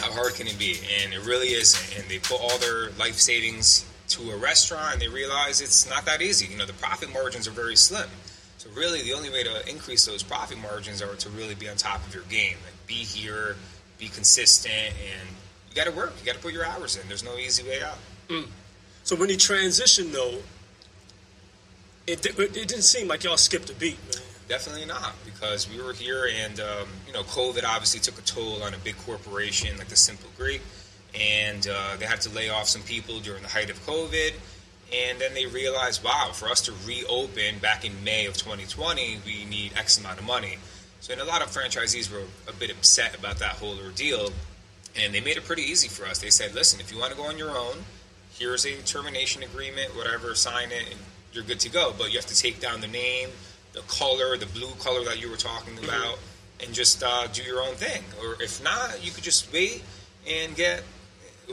How 0.00 0.12
hard 0.12 0.34
can 0.34 0.46
it 0.46 0.58
be? 0.58 0.78
And 1.02 1.12
it 1.12 1.24
really 1.26 1.48
isn't. 1.48 1.98
And 1.98 2.10
they 2.10 2.18
put 2.18 2.40
all 2.40 2.58
their 2.58 2.90
life 2.92 3.16
savings 3.16 3.86
to 4.08 4.30
a 4.30 4.36
restaurant 4.36 4.94
and 4.94 5.02
they 5.02 5.08
realize 5.08 5.60
it's 5.60 5.88
not 5.88 6.04
that 6.06 6.20
easy. 6.20 6.46
You 6.46 6.58
know, 6.58 6.66
the 6.66 6.74
profit 6.74 7.12
margins 7.12 7.48
are 7.48 7.52
very 7.52 7.76
slim. 7.76 8.08
So 8.58 8.70
really 8.74 9.02
the 9.02 9.12
only 9.12 9.30
way 9.30 9.42
to 9.42 9.68
increase 9.68 10.06
those 10.06 10.22
profit 10.22 10.58
margins 10.58 11.02
are 11.02 11.14
to 11.14 11.28
really 11.30 11.54
be 11.54 11.68
on 11.68 11.76
top 11.76 12.06
of 12.06 12.14
your 12.14 12.24
game. 12.24 12.56
Like 12.64 12.86
be 12.86 12.94
here, 12.94 13.56
be 13.98 14.08
consistent, 14.08 14.72
and 14.74 15.28
you 15.68 15.74
gotta 15.74 15.90
work. 15.90 16.14
You 16.18 16.26
gotta 16.26 16.38
put 16.38 16.52
your 16.52 16.64
hours 16.64 16.96
in. 16.96 17.06
There's 17.08 17.24
no 17.24 17.36
easy 17.36 17.62
way 17.62 17.82
out. 17.82 17.98
Mm. 18.28 18.46
So 19.02 19.16
when 19.16 19.28
you 19.28 19.36
transition 19.36 20.12
though, 20.12 20.38
it, 22.06 22.26
it 22.38 22.52
didn't 22.52 22.82
seem 22.82 23.08
like 23.08 23.24
y'all 23.24 23.36
skipped 23.36 23.70
a 23.70 23.74
beat, 23.74 23.98
man. 24.12 24.22
Definitely 24.48 24.84
not, 24.84 25.14
because 25.24 25.70
we 25.70 25.82
were 25.82 25.94
here, 25.94 26.28
and 26.44 26.60
um, 26.60 26.88
you 27.06 27.14
know, 27.14 27.22
COVID 27.22 27.64
obviously 27.64 28.00
took 28.00 28.18
a 28.18 28.22
toll 28.22 28.62
on 28.62 28.74
a 28.74 28.78
big 28.78 28.96
corporation 28.98 29.76
like 29.78 29.88
the 29.88 29.96
Simple 29.96 30.28
Greek, 30.36 30.60
and 31.18 31.66
uh, 31.66 31.96
they 31.98 32.04
had 32.04 32.20
to 32.22 32.30
lay 32.30 32.50
off 32.50 32.68
some 32.68 32.82
people 32.82 33.20
during 33.20 33.42
the 33.42 33.48
height 33.48 33.70
of 33.70 33.84
COVID, 33.86 34.32
and 34.92 35.18
then 35.18 35.32
they 35.32 35.46
realized, 35.46 36.04
wow, 36.04 36.30
for 36.34 36.50
us 36.50 36.60
to 36.62 36.72
reopen 36.86 37.58
back 37.60 37.86
in 37.86 38.04
May 38.04 38.26
of 38.26 38.36
2020, 38.36 39.20
we 39.24 39.46
need 39.46 39.72
X 39.76 39.98
amount 39.98 40.18
of 40.18 40.26
money. 40.26 40.58
So, 41.00 41.12
and 41.12 41.22
a 41.22 41.24
lot 41.24 41.40
of 41.40 41.48
franchisees 41.48 42.12
were 42.12 42.24
a 42.46 42.52
bit 42.52 42.70
upset 42.70 43.18
about 43.18 43.38
that 43.38 43.52
whole 43.52 43.78
ordeal, 43.82 44.30
and 44.94 45.14
they 45.14 45.20
made 45.20 45.38
it 45.38 45.44
pretty 45.44 45.62
easy 45.62 45.88
for 45.88 46.04
us. 46.04 46.18
They 46.18 46.30
said, 46.30 46.54
listen, 46.54 46.80
if 46.80 46.92
you 46.92 46.98
want 46.98 47.12
to 47.12 47.16
go 47.16 47.24
on 47.24 47.38
your 47.38 47.56
own, 47.56 47.78
here's 48.38 48.66
a 48.66 48.74
termination 48.82 49.42
agreement, 49.42 49.96
whatever, 49.96 50.34
sign 50.34 50.70
it, 50.70 50.84
and 50.90 51.00
you're 51.34 51.44
good 51.44 51.60
to 51.60 51.68
go. 51.68 51.92
But 51.98 52.12
you 52.12 52.18
have 52.18 52.26
to 52.26 52.36
take 52.36 52.60
down 52.60 52.80
the 52.80 52.88
name 52.88 53.30
the 53.74 53.80
color, 53.82 54.38
the 54.38 54.46
blue 54.46 54.70
color 54.78 55.04
that 55.04 55.20
you 55.20 55.28
were 55.28 55.36
talking 55.36 55.74
mm-hmm. 55.74 55.84
about, 55.84 56.18
and 56.64 56.72
just 56.72 57.02
uh, 57.02 57.26
do 57.32 57.42
your 57.42 57.60
own 57.60 57.74
thing. 57.74 58.02
Or 58.22 58.40
if 58.40 58.62
not, 58.62 59.04
you 59.04 59.10
could 59.10 59.24
just 59.24 59.52
wait 59.52 59.82
and 60.26 60.54
get 60.56 60.82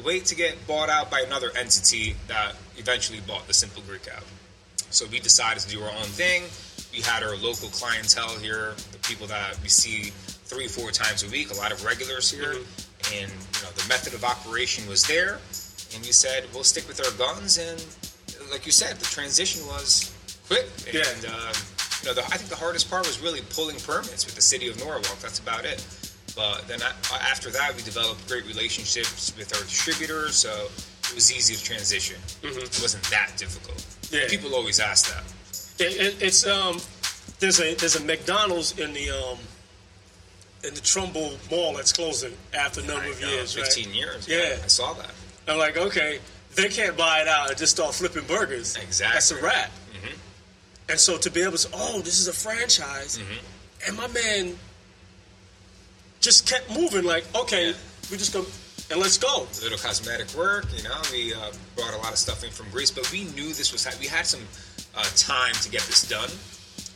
wait 0.05 0.23
to 0.25 0.35
get 0.35 0.55
bought 0.67 0.88
out 0.88 1.11
by 1.11 1.19
another 1.19 1.51
entity 1.57 2.15
that 2.29 2.55
eventually 2.77 3.19
bought 3.27 3.45
the 3.47 3.53
Simple 3.53 3.83
Greek 3.85 4.07
out. 4.15 4.23
So 4.89 5.05
we 5.11 5.19
decided 5.19 5.61
to 5.63 5.69
do 5.69 5.81
our 5.81 5.91
own 5.91 6.05
thing. 6.05 6.43
We 6.93 7.01
had 7.01 7.23
our 7.23 7.35
local 7.35 7.69
clientele 7.69 8.38
here, 8.39 8.73
the 8.91 9.00
people 9.00 9.27
that 9.27 9.59
we 9.61 9.67
see 9.67 10.11
three, 10.45 10.67
four 10.67 10.91
times 10.91 11.23
a 11.23 11.29
week, 11.29 11.51
a 11.51 11.55
lot 11.55 11.71
of 11.71 11.83
regulars 11.83 12.31
here, 12.31 12.53
mm-hmm. 12.53 13.23
and 13.23 13.31
you 13.31 13.61
know 13.63 13.71
the 13.75 13.85
method 13.89 14.13
of 14.13 14.23
operation 14.23 14.88
was 14.88 15.03
there. 15.03 15.39
And 15.93 16.05
we 16.05 16.13
said 16.13 16.45
we'll 16.53 16.63
stick 16.63 16.88
with 16.88 17.03
our 17.03 17.11
guns, 17.17 17.57
and 17.57 17.83
like 18.51 18.65
you 18.65 18.72
said, 18.72 18.98
the 18.98 19.05
transition 19.05 19.65
was 19.67 20.13
quick. 20.48 20.67
Yeah. 20.91 21.03
And 21.15 21.25
um, 21.25 21.53
you 22.01 22.10
know, 22.10 22.13
the, 22.15 22.24
I 22.25 22.38
think 22.38 22.50
the 22.50 22.55
hardest 22.55 22.89
part 22.89 23.08
was 23.08 23.20
really 23.20 23.41
pulling 23.50 23.77
permits 23.77 24.25
with 24.25 24.36
the 24.36 24.41
city 24.41 24.70
of 24.70 24.79
Norwalk. 24.79 25.20
That's 25.20 25.39
about 25.39 25.65
it. 25.65 25.86
But 26.36 26.67
then 26.67 26.81
I, 26.81 26.91
after 27.29 27.50
that, 27.51 27.75
we 27.75 27.81
developed 27.84 28.27
great 28.27 28.46
relationships 28.48 29.36
with 29.38 29.53
our 29.55 29.62
distributors, 29.63 30.36
so 30.36 30.67
it 31.10 31.15
was 31.15 31.31
easy 31.36 31.55
to 31.55 31.63
transition. 31.63 32.17
Mm-hmm. 32.41 32.60
It 32.60 32.79
wasn't 32.81 33.03
that 33.05 33.31
difficult. 33.38 33.86
Yeah. 34.12 34.27
People 34.29 34.55
always 34.55 34.79
ask 34.79 35.13
that. 35.13 35.24
It, 35.86 36.00
it, 36.00 36.22
it's 36.22 36.48
um, 36.48 36.79
there's 37.39 37.60
a 37.60 37.74
there's 37.75 37.96
a 37.96 38.03
McDonald's 38.03 38.77
in 38.79 38.93
the 38.93 39.10
um, 39.10 39.38
in 40.63 40.74
the 40.74 40.81
Trumbull 40.81 41.34
Mall 41.50 41.74
that's 41.74 41.91
closing 41.91 42.34
after 42.53 42.81
a 42.81 42.86
number 42.86 43.10
of 43.10 43.20
years. 43.22 43.53
Fifteen 43.53 43.88
right? 43.88 43.96
years. 43.96 44.27
Yeah. 44.27 44.38
yeah, 44.38 44.58
I 44.63 44.67
saw 44.67 44.93
that. 44.93 45.12
I'm 45.48 45.58
like, 45.58 45.77
okay, 45.77 46.20
they 46.55 46.70
can't 46.70 46.98
buy 46.98 47.22
it 47.22 47.27
out 47.27 47.50
and 47.50 47.58
just 47.58 47.75
start 47.75 47.93
flipping 47.93 48.25
burgers. 48.25 48.75
Exactly. 48.75 49.13
That's 49.13 49.31
a 49.31 49.41
wrap. 49.41 49.72
Mm-hmm. 49.93 50.15
And 50.89 51.00
so 51.00 51.17
to 51.17 51.29
be 51.29 51.41
able 51.41 51.58
to, 51.58 51.70
oh, 51.74 52.01
this 52.01 52.20
is 52.20 52.27
a 52.27 52.34
franchise, 52.34 53.17
mm-hmm. 53.17 53.88
and 53.88 53.98
my 53.98 54.08
man 54.08 54.58
just 56.20 56.48
kept 56.48 56.70
moving. 56.70 57.03
Like, 57.03 57.25
okay, 57.36 57.70
yeah. 57.70 57.75
we 58.10 58.17
just 58.17 58.34
go 58.34 58.46
and 58.91 59.00
let's 59.00 59.17
go. 59.17 59.48
A 59.48 59.63
little 59.63 59.77
cosmetic 59.77 60.34
work, 60.36 60.65
you 60.75 60.84
know. 60.84 61.01
We 61.12 61.34
uh, 61.34 61.51
brought 61.75 61.93
a 61.93 61.98
lot 61.98 62.12
of 62.12 62.17
stuff 62.17 62.43
in 62.43 62.51
from 62.51 62.70
Greece, 62.70 62.91
but 62.91 63.10
we 63.12 63.24
knew 63.36 63.53
this 63.53 63.72
was. 63.72 63.88
We 64.00 64.08
had 64.08 64.25
some 64.25 64.41
uh, 64.96 65.03
time 65.15 65.53
to 65.53 65.70
get 65.70 65.81
this 65.84 66.08
done, 66.08 66.29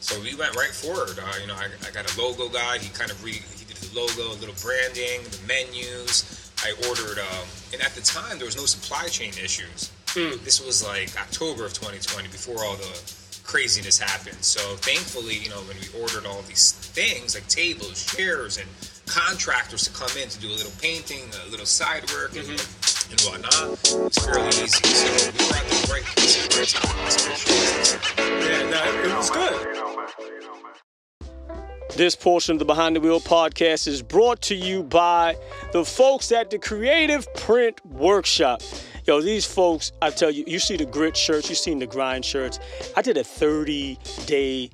so 0.01 0.19
we 0.21 0.35
went 0.35 0.55
right 0.55 0.71
forward. 0.71 1.17
Uh, 1.17 1.31
you 1.39 1.47
know, 1.47 1.55
I, 1.55 1.67
I, 1.87 1.91
got 1.91 2.11
a 2.11 2.21
logo 2.21 2.49
guy. 2.49 2.79
He 2.79 2.89
kind 2.89 3.11
of 3.11 3.23
re 3.23 3.31
he 3.31 3.65
did 3.65 3.77
the 3.77 3.97
logo, 3.97 4.33
a 4.33 4.39
little 4.39 4.55
branding, 4.61 5.23
the 5.23 5.39
menus. 5.47 6.44
I 6.65 6.73
ordered, 6.89 7.19
um, 7.19 7.45
and 7.73 7.81
at 7.83 7.93
the 7.93 8.01
time 8.01 8.37
there 8.37 8.47
was 8.47 8.57
no 8.57 8.65
supply 8.65 9.05
chain 9.05 9.29
issues. 9.29 9.93
Mm. 10.17 10.43
This 10.43 10.65
was 10.65 10.83
like 10.83 11.13
October 11.21 11.63
of 11.63 11.73
2020, 11.73 12.27
before 12.29 12.65
all 12.65 12.75
the 12.75 13.13
craziness 13.43 13.99
happened. 13.99 14.41
So 14.41 14.61
thankfully, 14.77 15.37
you 15.37 15.49
know, 15.49 15.61
when 15.69 15.77
we 15.77 16.01
ordered 16.01 16.25
all 16.25 16.41
these 16.49 16.71
things 16.71 17.35
like 17.35 17.47
tables, 17.47 18.03
chairs, 18.03 18.57
and 18.57 18.65
contractors 19.05 19.83
to 19.83 19.91
come 19.93 20.09
in 20.17 20.27
to 20.27 20.39
do 20.39 20.49
a 20.49 20.57
little 20.57 20.73
painting, 20.81 21.29
a 21.45 21.51
little 21.51 21.67
side 21.67 22.09
work, 22.09 22.33
mm-hmm. 22.33 22.49
and, 22.49 23.13
and 23.13 23.21
whatnot. 23.29 23.77
It's 24.09 24.25
fairly 24.25 24.49
easy. 24.49 24.81
So 24.81 25.29
we 25.37 25.45
were 25.45 25.53
at 25.53 25.69
the 25.69 25.93
right 25.93 26.07
place 26.17 26.33
at 26.41 26.49
the 26.49 26.57
right 26.57 26.73
time. 26.73 28.41
Yeah, 28.41 28.69
no, 28.73 28.81
it 29.05 29.15
was 29.15 29.29
good. 29.29 29.74
This 31.95 32.13
portion 32.13 32.51
of 32.51 32.59
the 32.59 32.65
Behind 32.65 32.93
the 32.93 32.99
Wheel 32.99 33.21
podcast 33.21 33.87
is 33.87 34.01
brought 34.01 34.41
to 34.41 34.55
you 34.55 34.83
by 34.83 35.37
the 35.71 35.85
folks 35.85 36.29
at 36.33 36.49
the 36.49 36.59
Creative 36.59 37.25
Print 37.35 37.79
Workshop. 37.85 38.61
Yo, 39.05 39.21
these 39.21 39.45
folks, 39.45 39.93
I 40.01 40.09
tell 40.09 40.29
you, 40.29 40.43
you 40.45 40.59
see 40.59 40.75
the 40.75 40.85
grit 40.85 41.15
shirts, 41.15 41.47
you 41.47 41.55
seen 41.55 41.79
the 41.79 41.87
grind 41.87 42.25
shirts. 42.25 42.59
I 42.97 43.01
did 43.01 43.15
a 43.15 43.23
30 43.23 43.97
day 44.25 44.71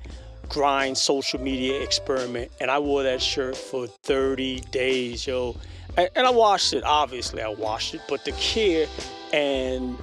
grind 0.48 0.98
social 0.98 1.40
media 1.40 1.80
experiment, 1.80 2.50
and 2.60 2.72
I 2.72 2.80
wore 2.80 3.04
that 3.04 3.22
shirt 3.22 3.56
for 3.56 3.86
30 3.86 4.58
days, 4.72 5.24
yo. 5.24 5.56
And, 5.96 6.26
I 6.26 6.30
washed 6.30 6.72
it, 6.72 6.82
obviously, 6.82 7.40
I 7.40 7.50
washed 7.50 7.94
it, 7.94 8.00
but 8.08 8.24
the 8.24 8.32
care 8.32 8.88
and 9.32 9.96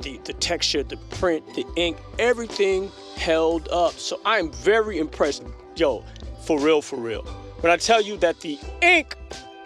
the, 0.00 0.18
the 0.24 0.32
texture, 0.32 0.82
the 0.82 0.96
print, 0.96 1.44
the 1.56 1.66
ink, 1.76 1.98
everything 2.18 2.90
held 3.16 3.68
up. 3.68 3.92
So 3.92 4.18
I'm 4.24 4.50
very 4.50 4.98
impressed. 4.98 5.42
Yo, 5.76 6.04
for 6.44 6.60
real, 6.60 6.82
for 6.82 6.96
real. 6.96 7.22
When 7.60 7.72
I 7.72 7.76
tell 7.76 8.00
you 8.00 8.16
that 8.18 8.40
the 8.40 8.58
ink 8.82 9.16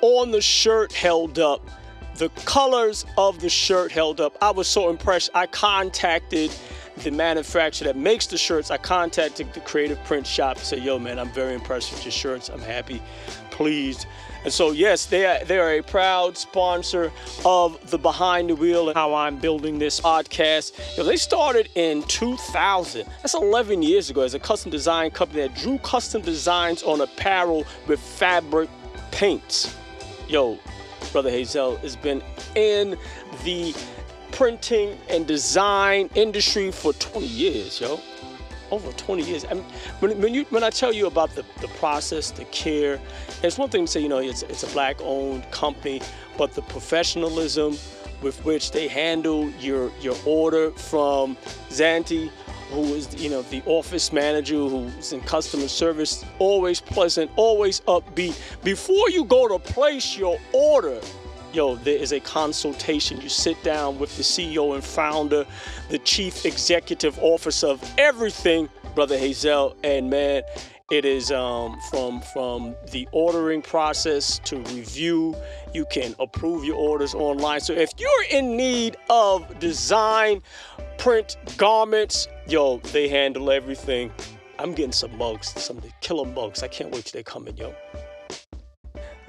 on 0.03 0.31
the 0.31 0.41
shirt 0.41 0.93
held 0.93 1.39
up, 1.39 1.69
the 2.17 2.29
colors 2.45 3.05
of 3.17 3.41
the 3.41 3.49
shirt 3.49 3.93
held 3.93 4.21
up, 4.21 4.37
I 4.41 4.51
was 4.51 4.69
so 4.69 4.91
impressed. 4.91 5.31
I 5.35 5.47
contacted 5.47 6.53
the 6.99 7.11
manufacturer 7.11 7.87
that 7.87 7.97
makes 7.97 8.27
the 8.27 8.39
shirts, 8.39 8.71
I 8.71 8.77
contacted 8.77 9.53
the 9.53 9.61
creative 9.61 10.03
print 10.05 10.27
shop. 10.27 10.59
Say, 10.59 10.79
yo, 10.79 10.99
man, 10.99 11.19
I'm 11.19 11.31
very 11.31 11.55
impressed 11.55 11.93
with 11.93 12.05
your 12.05 12.13
shirts. 12.13 12.49
I'm 12.49 12.61
happy, 12.61 13.01
pleased. 13.51 14.07
And 14.45 14.53
so, 14.53 14.71
yes, 14.71 15.07
they 15.07 15.27
are, 15.27 15.45
they 15.45 15.59
are 15.59 15.79
a 15.79 15.83
proud 15.83 16.37
sponsor 16.37 17.11
of 17.45 17.91
the 17.91 17.99
Behind 17.99 18.51
the 18.51 18.55
Wheel 18.55 18.89
and 18.89 18.97
how 18.97 19.15
I'm 19.15 19.37
building 19.37 19.79
this 19.79 20.01
podcast. 20.01 20.79
You 20.97 21.03
know, 21.03 21.09
they 21.09 21.17
started 21.17 21.69
in 21.75 22.03
2000. 22.05 23.07
That's 23.21 23.35
11 23.35 23.83
years 23.83 24.11
ago 24.11 24.23
as 24.23 24.35
a 24.35 24.39
custom 24.39 24.71
design 24.71 25.11
company 25.11 25.43
that 25.43 25.57
drew 25.57 25.79
custom 25.79 26.23
designs 26.23 26.83
on 26.83 27.01
apparel 27.01 27.65
with 27.87 28.01
fabric 28.01 28.71
paints. 29.11 29.75
Yo, 30.29 30.59
Brother 31.13 31.31
Hazel 31.31 31.77
has 31.79 31.97
been 31.97 32.23
in 32.55 32.97
the 33.45 33.75
printing 34.31 34.97
and 35.09 35.27
design 35.27 36.09
industry 36.15 36.71
for 36.71 36.93
20 36.93 37.27
years, 37.27 37.81
yo. 37.81 38.01
Over 38.71 38.93
20 38.93 39.23
years. 39.23 39.45
I 39.45 39.55
mean, 39.55 39.65
when, 40.01 40.21
when, 40.21 40.35
you, 40.35 40.45
when 40.51 40.63
I 40.63 40.71
tell 40.71 40.93
you 40.93 41.07
about 41.07 41.35
the, 41.35 41.45
the 41.61 41.69
process, 41.69 42.31
the 42.31 42.45
care, 42.47 43.01
it's 43.43 43.59
one 43.59 43.71
thing 43.71 43.87
to 43.87 43.91
say, 43.91 44.01
you 44.01 44.09
know, 44.09 44.19
it's, 44.19 44.43
it's 44.43 44.63
a 44.63 44.67
black 44.69 44.97
owned 45.01 45.51
company, 45.51 46.03
but 46.37 46.53
the 46.55 46.63
professionalism 46.63 47.77
with 48.23 48.45
which 48.45 48.73
they 48.73 48.89
handle 48.89 49.49
your, 49.53 49.91
your 50.01 50.17
order 50.27 50.71
from 50.73 51.37
Zanti, 51.71 52.31
who 52.71 52.83
is, 52.95 53.15
you 53.23 53.31
know, 53.31 53.43
the 53.43 53.63
office 53.65 54.13
manager 54.13 54.57
who's 54.57 55.13
in 55.13 55.21
customer 55.23 55.69
service, 55.69 56.25
always 56.39 56.81
pleasant, 56.81 57.31
always 57.37 57.81
upbeat. 57.83 58.39
Before 58.63 59.09
you 59.11 59.25
go 59.25 59.49
to 59.49 59.59
place 59.59 60.17
your 60.17 60.39
order, 60.53 61.01
yo, 61.53 61.77
there 61.77 61.97
is 61.97 62.13
a 62.13 62.21
consultation. 62.21 63.21
You 63.21 63.29
sit 63.29 63.63
down 63.63 63.99
with 63.99 64.17
the 64.17 64.23
CEO 64.23 64.75
and 64.75 64.85
founder, 64.85 65.47
the 65.91 65.99
chief 65.99 66.45
executive 66.45 67.19
officer 67.21 67.69
of 67.69 67.95
everything, 67.99 68.69
Brother 68.95 69.19
Hazel. 69.19 69.77
And 69.83 70.11
man, 70.11 70.43
it 70.91 71.05
is 71.05 71.31
um, 71.31 71.79
from 71.91 72.21
from 72.33 72.75
the 72.93 73.07
ordering 73.13 73.63
process 73.63 74.39
to 74.45 74.57
review. 74.57 75.37
You 75.75 75.85
can 75.91 76.15
approve 76.19 76.65
your 76.65 76.77
orders 76.77 77.15
online. 77.15 77.61
So 77.61 77.75
if 77.75 77.91
you're 77.99 78.25
in 78.31 78.57
need 78.57 78.97
of 79.11 79.59
design, 79.59 80.43
print 80.97 81.37
garments, 81.57 82.29
yo, 82.47 82.79
they 82.93 83.09
handle 83.09 83.51
everything. 83.51 84.11
I'm 84.59 84.73
getting 84.73 84.93
some 84.93 85.17
mugs, 85.17 85.49
some 85.61 85.77
of 85.77 85.85
the 85.85 85.93
killer 86.01 86.25
mugs. 86.25 86.63
I 86.63 86.69
can't 86.69 86.91
wait 86.91 87.05
till 87.05 87.19
they 87.19 87.23
come 87.23 87.47
in, 87.47 87.57
yo. 87.57 87.75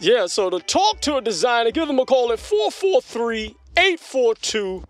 Yeah, 0.01 0.27
so 0.27 0.49
to 0.49 0.59
talk 0.59 1.01
to 1.01 1.17
a 1.17 1.21
designer, 1.21 1.71
give 1.71 1.89
them 1.89 1.99
a 1.99 2.05
call 2.05 2.31
at 2.31 2.39
443 2.39 3.53
842 3.77 4.81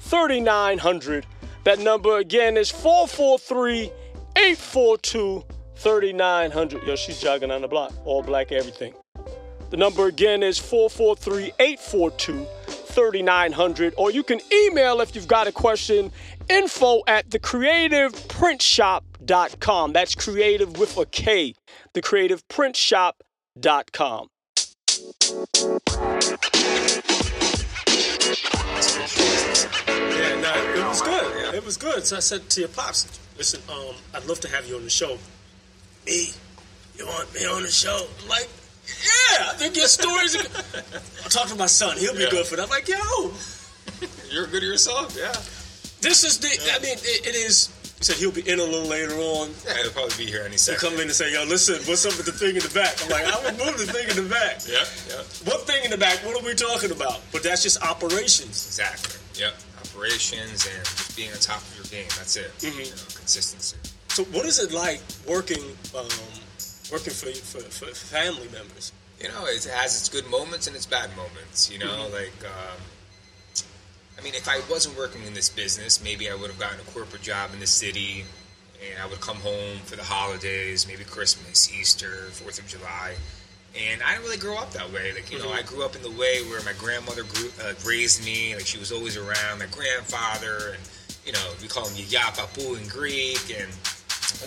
3900. 0.00 1.26
That 1.62 1.78
number 1.78 2.18
again 2.18 2.56
is 2.56 2.68
443 2.68 3.92
842 4.36 5.44
3900. 5.76 6.82
Yo, 6.82 6.96
she's 6.96 7.20
jogging 7.20 7.52
on 7.52 7.62
the 7.62 7.68
block, 7.68 7.92
all 8.04 8.20
black 8.22 8.50
everything. 8.50 8.94
The 9.70 9.76
number 9.76 10.06
again 10.06 10.42
is 10.42 10.58
443 10.58 11.52
842 11.60 12.44
3900. 12.66 13.94
Or 13.96 14.10
you 14.10 14.24
can 14.24 14.40
email 14.52 15.00
if 15.00 15.14
you've 15.14 15.28
got 15.28 15.46
a 15.46 15.52
question 15.52 16.10
info 16.48 17.02
at 17.06 17.28
thecreativeprintshop.com. 17.28 19.92
That's 19.92 20.16
creative 20.16 20.78
with 20.78 20.96
a 20.96 21.06
K. 21.06 21.54
Thecreativeprintshop.com. 21.94 24.28
Yeah, 25.28 25.34
no, 30.40 30.52
it 30.74 30.88
was 30.88 31.02
good. 31.02 31.54
It 31.54 31.64
was 31.66 31.76
good. 31.76 32.06
So 32.06 32.16
I 32.16 32.20
said 32.20 32.48
to 32.48 32.60
your 32.60 32.70
pops, 32.70 33.20
listen, 33.36 33.60
um, 33.70 33.94
I'd 34.14 34.24
love 34.24 34.40
to 34.40 34.48
have 34.48 34.66
you 34.66 34.76
on 34.76 34.84
the 34.84 34.90
show. 34.90 35.18
Me? 36.06 36.30
You 36.96 37.04
want 37.06 37.34
me 37.34 37.44
on 37.44 37.62
the 37.62 37.68
show? 37.68 38.06
I'm 38.22 38.28
like, 38.28 38.48
yeah, 38.86 39.50
I 39.50 39.54
think 39.56 39.76
your 39.76 39.88
stories 39.88 40.34
are 40.34 40.44
good. 40.44 40.64
I'll 41.22 41.28
talk 41.28 41.48
to 41.48 41.56
my 41.56 41.66
son. 41.66 41.98
He'll 41.98 42.14
be 42.14 42.22
yeah. 42.22 42.30
good 42.30 42.46
for 42.46 42.56
that. 42.56 42.62
I'm 42.62 42.70
like, 42.70 42.88
yo. 42.88 42.96
You're 44.30 44.46
good 44.46 44.62
yourself, 44.62 45.14
yeah. 45.14 45.32
This 46.00 46.24
is 46.24 46.38
the, 46.38 46.48
yeah. 46.48 46.76
I 46.76 46.78
mean, 46.78 46.96
it, 47.02 47.26
it 47.26 47.34
is 47.34 47.68
said 48.00 48.16
he'll 48.16 48.32
be 48.32 48.48
in 48.48 48.60
a 48.60 48.64
little 48.64 48.88
later 48.88 49.14
on. 49.14 49.50
Yeah, 49.66 49.82
he'll 49.82 49.90
probably 49.90 50.24
be 50.24 50.30
here 50.30 50.42
any 50.44 50.56
second. 50.56 50.80
He'll 50.80 50.90
come 50.90 51.00
in 51.00 51.08
and 51.08 51.16
say, 51.16 51.32
"Yo, 51.32 51.44
listen, 51.44 51.80
what's 51.88 52.06
up 52.06 52.16
with 52.16 52.26
the 52.26 52.32
thing 52.32 52.56
in 52.56 52.62
the 52.62 52.72
back?" 52.74 52.96
I'm 53.02 53.10
like, 53.10 53.26
"I 53.26 53.38
would 53.44 53.58
move 53.58 53.78
the 53.78 53.90
thing 53.90 54.08
in 54.08 54.16
the 54.16 54.28
back." 54.28 54.62
Yeah, 54.68 54.84
yeah. 55.08 55.22
What 55.44 55.66
thing 55.66 55.84
in 55.84 55.90
the 55.90 55.96
back? 55.96 56.18
What 56.24 56.36
are 56.36 56.44
we 56.44 56.54
talking 56.54 56.90
about? 56.90 57.20
But 57.32 57.42
that's 57.42 57.62
just 57.62 57.82
operations. 57.82 58.66
Exactly. 58.66 59.16
Yep. 59.40 59.54
Operations 59.80 60.66
and 60.66 60.84
just 60.84 61.16
being 61.16 61.30
on 61.32 61.38
top 61.38 61.62
of 61.62 61.74
your 61.76 61.86
game. 61.86 62.08
That's 62.18 62.36
it. 62.36 62.52
Mm-hmm. 62.58 62.78
You 62.78 62.84
know, 62.84 63.08
consistency. 63.16 63.76
So, 64.08 64.24
what 64.24 64.44
is 64.44 64.58
it 64.58 64.72
like 64.72 65.00
working 65.26 65.62
um, 65.96 66.06
working 66.92 67.12
for 67.12 67.30
for, 67.32 67.60
for 67.60 67.86
family 67.94 68.48
members. 68.52 68.92
You 69.20 69.28
know, 69.28 69.46
it 69.46 69.64
has 69.64 69.98
its 69.98 70.08
good 70.08 70.28
moments 70.30 70.66
and 70.66 70.76
its 70.76 70.86
bad 70.86 71.10
moments. 71.16 71.70
You 71.70 71.78
know, 71.78 71.86
mm-hmm. 71.86 72.14
like. 72.14 72.44
Um, 72.44 72.80
I 74.18 74.22
mean, 74.22 74.34
if 74.34 74.48
I 74.48 74.60
wasn't 74.70 74.98
working 74.98 75.24
in 75.24 75.34
this 75.34 75.48
business, 75.48 76.02
maybe 76.02 76.30
I 76.30 76.34
would 76.34 76.50
have 76.50 76.58
gotten 76.58 76.80
a 76.80 76.90
corporate 76.90 77.22
job 77.22 77.50
in 77.52 77.60
the 77.60 77.66
city, 77.66 78.24
and 78.90 79.00
I 79.00 79.06
would 79.06 79.20
come 79.20 79.36
home 79.36 79.78
for 79.84 79.96
the 79.96 80.02
holidays, 80.02 80.86
maybe 80.88 81.04
Christmas, 81.04 81.72
Easter, 81.72 82.28
Fourth 82.32 82.58
of 82.58 82.66
July 82.66 83.14
and 83.76 84.02
I 84.02 84.12
didn't 84.12 84.24
really 84.24 84.38
grow 84.38 84.56
up 84.56 84.72
that 84.72 84.90
way. 84.92 85.12
Like 85.12 85.30
you 85.30 85.38
know, 85.38 85.50
I 85.50 85.62
grew 85.62 85.84
up 85.84 85.94
in 85.94 86.02
the 86.02 86.10
way 86.10 86.42
where 86.48 86.62
my 86.62 86.72
grandmother 86.78 87.22
grew, 87.24 87.50
uh, 87.62 87.74
raised 87.86 88.24
me. 88.24 88.54
Like 88.54 88.66
she 88.66 88.78
was 88.78 88.92
always 88.92 89.16
around. 89.16 89.58
My 89.58 89.66
grandfather, 89.66 90.74
and 90.74 90.82
you 91.26 91.32
know, 91.32 91.52
we 91.60 91.68
call 91.68 91.86
him 91.88 91.96
Yaya 92.08 92.32
Papu 92.32 92.80
in 92.80 92.88
Greek, 92.88 93.42
and 93.54 93.70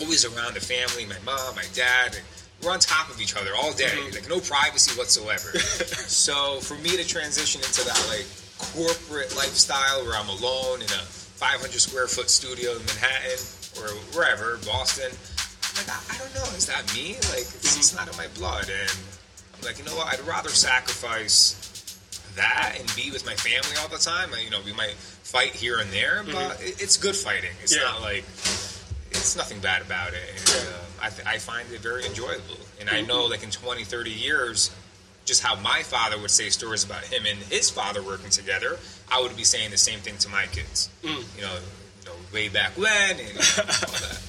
always 0.01 0.25
around 0.25 0.55
the 0.55 0.61
family. 0.61 1.05
My 1.05 1.19
mom, 1.25 1.55
my 1.55 1.65
dad, 1.73 2.15
and 2.15 2.23
we're 2.63 2.71
on 2.71 2.79
top 2.79 3.09
of 3.09 3.21
each 3.21 3.35
other 3.35 3.51
all 3.55 3.73
day. 3.73 3.85
Mm-hmm. 3.85 4.15
Like 4.15 4.29
no 4.29 4.39
privacy 4.39 4.97
whatsoever. 4.97 5.57
so 5.59 6.59
for 6.61 6.75
me 6.75 6.97
to 6.97 7.05
transition 7.05 7.61
into 7.61 7.85
that 7.85 8.05
like 8.09 8.25
corporate 8.73 9.35
lifestyle 9.35 10.05
where 10.05 10.15
I'm 10.15 10.29
alone 10.29 10.81
in 10.81 10.91
a 10.93 11.03
500 11.41 11.71
square 11.79 12.07
foot 12.07 12.29
studio 12.29 12.71
in 12.77 12.85
Manhattan 12.85 13.41
or 13.81 13.89
wherever, 14.13 14.57
Boston. 14.65 15.09
I'm 15.09 15.73
like, 15.81 15.89
I, 15.89 16.15
I 16.15 16.17
don't 16.21 16.33
know, 16.35 16.45
is 16.55 16.67
that 16.67 16.85
me? 16.93 17.15
Like, 17.33 17.49
it's, 17.49 17.77
it's 17.77 17.95
not 17.95 18.09
in 18.09 18.15
my 18.17 18.27
blood. 18.37 18.69
And 18.69 18.91
I'm 19.57 19.65
like, 19.65 19.79
you 19.79 19.85
know 19.85 19.95
what? 19.95 20.13
I'd 20.13 20.25
rather 20.27 20.49
sacrifice 20.49 21.57
that 22.35 22.77
and 22.79 22.87
be 22.95 23.11
with 23.11 23.25
my 23.25 23.35
family 23.35 23.75
all 23.81 23.89
the 23.89 23.97
time. 23.97 24.29
You 24.43 24.51
know, 24.51 24.61
we 24.63 24.73
might 24.73 24.93
fight 24.93 25.55
here 25.55 25.79
and 25.79 25.89
there, 25.91 26.23
but 26.25 26.57
mm-hmm. 26.57 26.83
it's 26.83 26.97
good 26.97 27.15
fighting. 27.15 27.51
It's 27.63 27.75
yeah. 27.75 27.83
not 27.83 28.01
like 28.01 28.23
it's 29.11 29.35
nothing 29.35 29.59
bad 29.59 29.81
about 29.81 30.13
it. 30.13 30.23
And, 30.29 30.49
uh, 30.49 30.77
I, 31.03 31.09
th- 31.09 31.27
I, 31.27 31.37
find 31.37 31.69
it 31.71 31.81
very 31.81 32.05
enjoyable. 32.05 32.57
And 32.79 32.89
I 32.89 33.01
know, 33.01 33.25
like 33.25 33.43
in 33.43 33.49
20, 33.49 33.83
30 33.83 34.11
years, 34.11 34.69
just 35.25 35.43
how 35.43 35.55
my 35.61 35.83
father 35.83 36.19
would 36.19 36.31
say 36.31 36.49
stories 36.49 36.83
about 36.83 37.03
him 37.03 37.23
and 37.27 37.37
his 37.43 37.69
father 37.69 38.01
working 38.01 38.29
together, 38.29 38.77
I 39.11 39.21
would 39.21 39.35
be 39.35 39.43
saying 39.43 39.71
the 39.71 39.77
same 39.77 39.99
thing 39.99 40.17
to 40.19 40.29
my 40.29 40.45
kids. 40.47 40.89
Mm. 41.03 41.37
You, 41.37 41.41
know, 41.43 41.55
you 41.99 42.05
know, 42.05 42.15
way 42.33 42.49
back 42.49 42.77
when 42.77 43.19
and 43.19 43.29
all 43.57 43.95
that. 44.01 44.19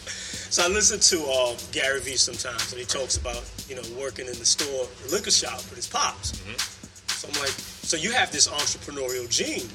So 0.52 0.62
I 0.62 0.68
listen 0.68 1.00
to 1.00 1.24
uh, 1.30 1.56
Gary 1.72 2.00
Vee 2.00 2.16
sometimes, 2.16 2.72
and 2.72 2.78
he 2.78 2.84
talks 2.84 3.16
about 3.16 3.42
you 3.68 3.74
know 3.74 3.82
working 3.98 4.26
in 4.26 4.34
the 4.36 4.44
store, 4.44 4.86
the 5.06 5.12
liquor 5.16 5.30
shop 5.30 5.56
with 5.56 5.76
his 5.76 5.86
pops. 5.86 6.32
Mm-hmm. 6.32 6.60
So 7.08 7.28
I'm 7.32 7.40
like, 7.40 7.56
so 7.56 7.96
you 7.96 8.12
have 8.12 8.30
this 8.32 8.48
entrepreneurial 8.48 9.26
gene. 9.30 9.70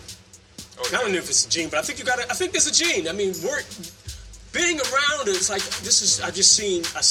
Okay. 0.78 0.96
I 0.96 1.02
don't 1.02 1.12
know 1.14 1.18
if 1.18 1.30
it's 1.30 1.48
a 1.48 1.50
gene, 1.50 1.70
but 1.70 1.80
I 1.80 1.82
think 1.82 1.98
you 1.98 2.06
got. 2.06 2.20
I 2.20 2.36
think 2.36 2.52
there's 2.52 2.68
a 2.68 2.72
gene. 2.72 3.08
I 3.08 3.12
mean, 3.12 3.34
work, 3.44 3.66
being 4.54 4.78
around 4.78 5.28
it, 5.28 5.36
it's 5.36 5.50
like 5.50 5.64
this 5.82 6.04
is. 6.04 6.22
I've 6.22 6.36
just 6.36 6.52
seen. 6.56 6.84
I, 6.94 7.02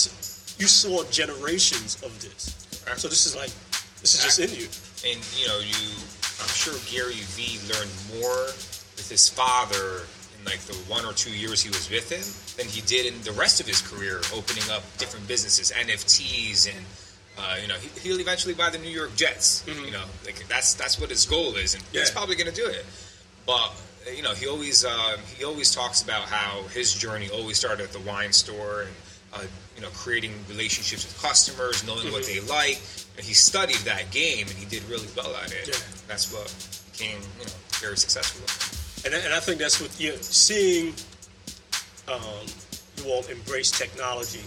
you 0.63 0.69
saw 0.69 1.03
generations 1.11 2.01
of 2.05 2.15
this. 2.23 2.55
So 2.97 3.09
this 3.09 3.27
is 3.27 3.35
like, 3.35 3.51
this 4.01 4.15
is 4.15 4.23
just 4.23 4.39
in 4.39 4.51
you. 4.51 4.69
And 5.11 5.21
you 5.39 5.49
know, 5.49 5.59
you. 5.59 5.95
I'm 6.39 6.53
sure 6.53 6.75
Gary 6.91 7.21
Vee 7.33 7.59
learned 7.73 7.91
more 8.21 8.45
with 8.97 9.09
his 9.09 9.29
father 9.29 10.05
in 10.37 10.45
like 10.45 10.61
the 10.61 10.75
one 10.91 11.05
or 11.07 11.13
two 11.13 11.33
years 11.33 11.63
he 11.63 11.71
was 11.71 11.89
with 11.91 12.13
him 12.13 12.25
than 12.59 12.71
he 12.71 12.83
did 12.83 13.07
in 13.07 13.21
the 13.23 13.33
rest 13.33 13.61
of 13.61 13.67
his 13.67 13.81
career, 13.81 14.21
opening 14.35 14.69
up 14.71 14.83
different 14.99 15.27
businesses, 15.27 15.73
NFTs, 15.73 16.69
and 16.69 16.85
uh, 17.39 17.57
you 17.61 17.69
know 17.69 17.77
he, 18.03 18.11
will 18.11 18.21
eventually 18.21 18.55
buy 18.55 18.71
the 18.71 18.79
New 18.79 18.91
York 18.91 19.15
Jets. 19.17 19.63
Mm-hmm. 19.67 19.87
You 19.87 19.91
know, 19.93 20.05
like 20.25 20.47
that's 20.49 20.75
that's 20.75 21.01
what 21.01 21.11
his 21.11 21.25
goal 21.25 21.57
is, 21.57 21.75
and 21.75 21.83
yeah. 21.93 22.01
he's 22.01 22.11
probably 22.11 22.37
going 22.37 22.51
to 22.51 22.55
do 22.55 22.67
it. 22.67 22.85
But 23.47 23.73
you 24.15 24.23
know, 24.23 24.35
he 24.35 24.47
always 24.47 24.85
uh, 24.85 25.17
he 25.37 25.45
always 25.45 25.75
talks 25.75 26.03
about 26.03 26.25
how 26.25 26.63
his 26.69 26.95
journey 26.95 27.29
always 27.31 27.59
started 27.59 27.85
at 27.85 27.93
the 27.93 28.01
wine 28.01 28.33
store 28.33 28.83
and 28.83 28.91
uh, 29.33 29.43
you 29.75 29.83
know 29.83 29.89
creating 29.95 30.33
relationships 30.49 31.05
with 31.05 31.21
customers, 31.23 31.87
knowing 31.87 32.05
mm-hmm. 32.05 32.13
what 32.13 32.25
they 32.25 32.41
like. 32.41 32.81
And 33.17 33.25
he 33.25 33.33
studied 33.33 33.81
that 33.89 34.11
game, 34.11 34.47
and 34.47 34.57
he 34.57 34.67
did 34.67 34.85
really 34.91 35.09
well 35.17 35.35
at 35.37 35.53
it. 35.53 35.69
Yeah. 35.69 35.75
That's 36.07 36.33
what 36.33 36.53
became 36.93 37.21
you 37.39 37.47
know 37.47 37.53
very 37.81 37.97
successful 37.97 38.45
and, 39.07 39.15
and 39.15 39.33
I 39.33 39.41
think 39.41 39.59
that's 39.61 39.81
what 39.81 39.95
you're 40.01 40.17
seeing. 40.17 40.93
Um, 42.09 42.47
you 42.97 43.11
all 43.11 43.25
embrace 43.27 43.71
technology. 43.71 44.43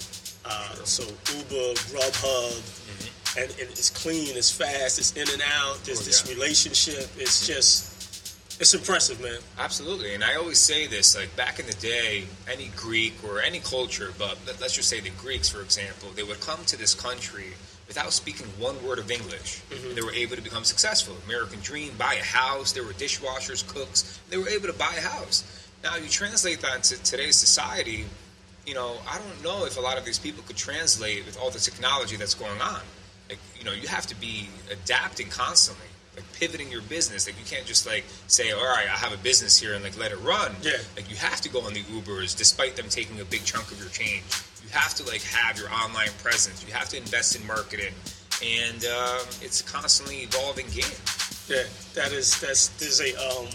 Uh, 0.45 0.73
so 0.83 1.03
Uber, 1.03 1.79
Grubhub, 1.91 2.51
mm-hmm. 2.51 3.39
and, 3.39 3.49
and, 3.51 3.69
it's 3.69 3.89
clean, 3.89 4.35
it's 4.35 4.51
fast, 4.51 4.97
it's 4.99 5.15
in 5.15 5.27
and 5.31 5.41
out. 5.59 5.77
There's 5.83 6.01
oh, 6.01 6.03
this 6.03 6.27
yeah. 6.27 6.33
relationship. 6.33 7.07
It's 7.17 7.43
mm-hmm. 7.43 7.53
just, 7.53 7.88
it's 8.59 8.73
impressive, 8.73 9.21
man. 9.21 9.39
Absolutely, 9.57 10.13
and 10.13 10.23
I 10.23 10.35
always 10.35 10.59
say 10.59 10.87
this: 10.87 11.15
like 11.15 11.35
back 11.35 11.59
in 11.59 11.65
the 11.65 11.73
day, 11.73 12.25
any 12.51 12.69
Greek 12.75 13.13
or 13.23 13.41
any 13.41 13.59
culture, 13.59 14.13
but 14.17 14.37
let's 14.59 14.75
just 14.75 14.89
say 14.89 14.99
the 14.99 15.11
Greeks, 15.11 15.49
for 15.49 15.61
example, 15.61 16.09
they 16.15 16.23
would 16.23 16.41
come 16.41 16.63
to 16.65 16.77
this 16.77 16.93
country 16.93 17.53
without 17.87 18.13
speaking 18.13 18.45
one 18.59 18.75
word 18.85 18.99
of 18.99 19.09
English. 19.09 19.61
Mm-hmm. 19.69 19.95
They 19.95 20.01
were 20.01 20.13
able 20.13 20.35
to 20.35 20.41
become 20.41 20.63
successful. 20.63 21.15
American 21.25 21.59
dream, 21.61 21.91
buy 21.97 22.13
a 22.13 22.23
house. 22.23 22.71
There 22.71 22.83
were 22.83 22.93
dishwashers, 22.93 23.67
cooks. 23.67 24.19
They 24.29 24.37
were 24.37 24.47
able 24.47 24.67
to 24.67 24.73
buy 24.73 24.93
a 24.95 25.01
house. 25.01 25.43
Now 25.83 25.95
you 25.95 26.07
translate 26.07 26.61
that 26.61 26.83
to 26.83 27.01
today's 27.03 27.35
society. 27.35 28.05
You 28.67 28.75
know, 28.75 28.97
I 29.09 29.17
don't 29.17 29.43
know 29.43 29.65
if 29.65 29.77
a 29.77 29.81
lot 29.81 29.97
of 29.97 30.05
these 30.05 30.19
people 30.19 30.43
could 30.43 30.57
translate 30.57 31.25
with 31.25 31.39
all 31.39 31.49
the 31.49 31.59
technology 31.59 32.15
that's 32.15 32.35
going 32.35 32.61
on. 32.61 32.81
Like, 33.27 33.39
you 33.57 33.65
know, 33.65 33.71
you 33.71 33.87
have 33.87 34.05
to 34.07 34.15
be 34.15 34.49
adapting 34.71 35.29
constantly, 35.29 35.88
like 36.15 36.25
pivoting 36.33 36.71
your 36.71 36.81
business. 36.83 37.27
Like, 37.27 37.39
you 37.39 37.45
can't 37.45 37.65
just 37.65 37.85
like 37.85 38.03
say, 38.27 38.51
"All 38.51 38.65
right, 38.65 38.87
I 38.87 38.97
have 38.97 39.13
a 39.13 39.17
business 39.17 39.57
here," 39.57 39.73
and 39.73 39.83
like 39.83 39.97
let 39.97 40.11
it 40.11 40.19
run. 40.19 40.55
Yeah. 40.61 40.73
Like, 40.95 41.09
you 41.09 41.15
have 41.17 41.41
to 41.41 41.49
go 41.49 41.61
on 41.61 41.73
the 41.73 41.83
Ubers, 41.83 42.37
despite 42.37 42.75
them 42.75 42.89
taking 42.89 43.19
a 43.19 43.25
big 43.25 43.43
chunk 43.45 43.71
of 43.71 43.79
your 43.79 43.89
change 43.89 44.23
you 44.69 44.77
have 44.77 44.93
to 44.95 45.03
like 45.05 45.21
have 45.23 45.57
your 45.57 45.69
online 45.71 46.09
presence. 46.21 46.65
You 46.65 46.73
have 46.73 46.89
to 46.89 46.97
invest 46.97 47.35
in 47.35 47.45
marketing, 47.47 47.93
and 48.43 48.85
um, 48.85 49.25
it's 49.41 49.61
a 49.61 49.63
constantly 49.63 50.17
evolving 50.17 50.67
game. 50.67 50.97
Yeah, 51.47 51.63
that 51.95 52.11
is 52.11 52.39
that's 52.39 52.67
there's 52.77 53.01
a 53.01 53.15
um 53.17 53.47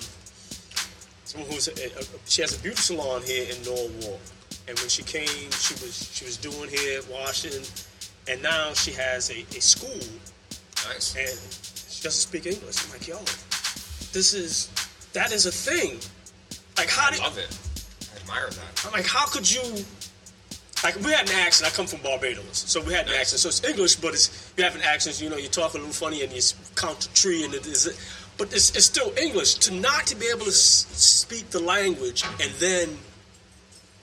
someone 1.24 1.50
who's 1.50 1.68
a, 1.68 1.72
a, 1.72 2.04
she 2.26 2.42
has 2.42 2.58
a 2.58 2.62
beauty 2.62 2.76
salon 2.76 3.22
here 3.22 3.46
in 3.48 3.62
Norwalk, 3.62 4.20
and 4.66 4.78
when 4.78 4.88
she 4.88 5.02
came, 5.02 5.50
she 5.50 5.74
was 5.74 6.10
she 6.12 6.24
was 6.24 6.36
doing 6.36 6.68
here 6.68 7.00
washing, 7.10 7.62
and 8.28 8.42
now 8.42 8.72
she 8.72 8.92
has 8.92 9.30
a, 9.30 9.40
a 9.56 9.60
school. 9.60 10.00
Nice. 10.88 11.16
And 11.16 11.63
doesn't 12.04 12.20
speak 12.20 12.46
English. 12.46 12.84
I'm 12.84 12.92
like, 12.92 13.08
yo, 13.08 13.18
this 14.12 14.34
is 14.34 14.68
that 15.12 15.32
is 15.32 15.46
a 15.46 15.52
thing. 15.52 15.98
Like, 16.76 16.88
how 16.88 17.08
I 17.08 17.10
did, 17.12 17.20
love 17.20 17.38
it. 17.38 17.58
I 18.12 18.20
admire 18.20 18.48
that. 18.50 18.84
I'm 18.86 18.92
like, 18.92 19.06
how 19.06 19.26
could 19.26 19.50
you 19.50 19.62
like 20.84 20.96
we 20.96 21.12
had 21.12 21.28
an 21.30 21.36
accent. 21.36 21.72
I 21.72 21.74
come 21.74 21.86
from 21.86 22.00
Barbados, 22.00 22.58
so 22.70 22.82
we 22.82 22.92
had 22.92 23.06
an 23.08 23.14
accent. 23.14 23.40
So 23.40 23.48
it's 23.48 23.64
English, 23.64 23.96
but 23.96 24.12
it's 24.12 24.52
you 24.56 24.64
have 24.64 24.74
an 24.76 24.82
accent. 24.82 25.20
You 25.20 25.30
know, 25.30 25.36
you 25.38 25.48
talk 25.48 25.72
a 25.72 25.78
little 25.78 25.92
funny 25.92 26.22
and 26.22 26.30
you 26.30 26.42
count 26.76 27.06
a 27.06 27.14
tree, 27.14 27.42
and 27.44 27.54
it 27.54 27.66
is, 27.66 27.88
but 28.36 28.52
it's, 28.52 28.76
it's 28.76 28.84
still 28.84 29.10
English. 29.16 29.54
To 29.66 29.74
not 29.74 30.06
to 30.08 30.14
be 30.16 30.26
able 30.26 30.44
to 30.44 30.50
s- 30.50 30.86
speak 30.92 31.48
the 31.50 31.60
language 31.60 32.22
and 32.40 32.50
then 32.58 32.98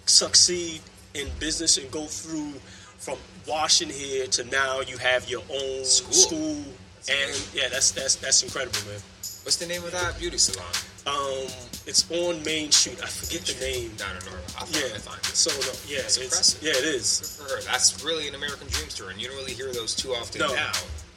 succeed 0.08 0.82
in 1.14 1.28
business 1.40 1.78
and 1.78 1.90
go 1.92 2.06
through 2.06 2.54
from 2.98 3.18
washing 3.48 3.90
here 3.90 4.26
to 4.28 4.44
now 4.46 4.80
you 4.82 4.98
have 4.98 5.30
your 5.30 5.42
own 5.54 5.84
school, 5.86 6.14
school 6.14 6.64
and 7.10 7.32
yeah, 7.54 7.70
that's 7.70 7.92
that's 7.92 8.16
that's 8.16 8.44
incredible, 8.44 8.78
man. 8.90 9.02
What's 9.44 9.58
the 9.58 9.66
name 9.66 9.84
of 9.84 9.92
that 9.92 10.20
beauty 10.20 10.38
salon? 10.38 10.70
Um, 11.08 11.50
it's 11.88 12.06
on 12.12 12.44
Main 12.44 12.70
Street. 12.70 13.02
I 13.02 13.08
forget 13.08 13.42
the 13.42 13.58
name. 13.60 13.90
Down 13.98 14.16
in. 14.16 14.22
I'll 14.58 14.70
yeah. 14.70 15.02
find 15.02 15.18
it. 15.18 15.34
So 15.34 15.50
no, 15.50 15.74
yeah, 15.90 16.06
That's 16.06 16.18
it's, 16.18 16.26
impressive. 16.30 16.62
Yeah, 16.62 16.78
it 16.78 16.86
is. 16.86 17.20
Good 17.40 17.48
for 17.50 17.56
her. 17.56 17.62
That's 17.66 18.04
really 18.06 18.28
an 18.28 18.36
American 18.36 18.68
dream 18.68 18.90
story, 18.90 19.14
and 19.14 19.22
you 19.22 19.28
don't 19.28 19.38
really 19.38 19.54
hear 19.54 19.74
those 19.74 19.96
too 19.96 20.14
often 20.14 20.42
No. 20.42 20.54
now 20.54 20.72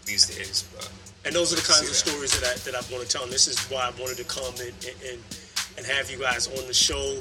these 0.07 0.25
days. 0.27 0.65
But 0.75 0.89
And 1.27 1.35
those 1.35 1.53
are 1.53 1.57
the 1.57 1.67
kinds 1.69 1.83
of 1.85 1.89
that. 1.89 2.01
stories 2.01 2.33
that 2.41 2.49
I 2.49 2.57
that 2.65 2.75
I 2.75 2.83
want 2.93 3.05
to 3.05 3.11
tell. 3.11 3.25
And 3.25 3.33
this 3.33 3.47
is 3.47 3.61
why 3.69 3.93
I 3.93 3.93
wanted 4.01 4.17
to 4.17 4.25
come 4.25 4.55
and 4.57 4.73
and, 5.05 5.21
and 5.77 5.85
have 5.85 6.11
you 6.11 6.17
guys 6.19 6.49
on 6.49 6.65
the 6.67 6.73
show. 6.75 7.21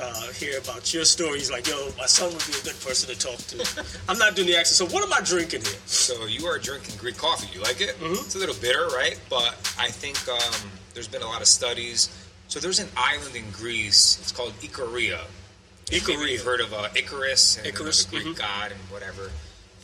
Uh, 0.00 0.32
hear 0.32 0.58
about 0.58 0.92
your 0.94 1.04
stories, 1.04 1.50
like 1.50 1.66
yo, 1.68 1.90
my 1.98 2.06
son 2.06 2.32
would 2.32 2.46
be 2.46 2.52
a 2.58 2.64
good 2.64 2.80
person 2.80 3.14
to 3.14 3.18
talk 3.18 3.36
to. 3.38 3.84
I'm 4.08 4.18
not 4.18 4.34
doing 4.34 4.48
the 4.48 4.56
accent. 4.56 4.88
So 4.88 4.94
what 4.94 5.04
am 5.04 5.12
I 5.12 5.20
drinking 5.20 5.62
here? 5.62 5.78
so 5.86 6.26
you 6.26 6.46
are 6.46 6.58
drinking 6.58 6.96
Greek 6.98 7.18
coffee. 7.18 7.48
You 7.54 7.62
like 7.62 7.80
it? 7.80 7.98
Mhm. 8.00 8.12
It's 8.24 8.34
a 8.34 8.38
little 8.38 8.54
bitter, 8.54 8.86
right? 8.88 9.20
But 9.28 9.54
I 9.78 9.88
think 9.88 10.16
um, 10.28 10.70
there's 10.94 11.08
been 11.08 11.22
a 11.22 11.26
lot 11.26 11.40
of 11.42 11.46
studies. 11.46 12.08
So 12.48 12.58
there's 12.58 12.80
an 12.80 12.88
island 12.96 13.36
in 13.36 13.50
Greece. 13.50 14.18
It's 14.20 14.32
called 14.32 14.52
Ikaria. 14.60 15.20
Maybe 15.90 16.04
Ikaria. 16.04 16.32
you've 16.32 16.44
heard 16.44 16.60
of 16.60 16.72
uh, 16.72 16.88
Icarus 16.96 17.58
and 17.58 17.66
Icarus, 17.66 18.04
the 18.04 18.16
Greek 18.16 18.34
mhm. 18.34 18.38
god 18.38 18.72
and 18.72 18.80
whatever. 18.90 19.30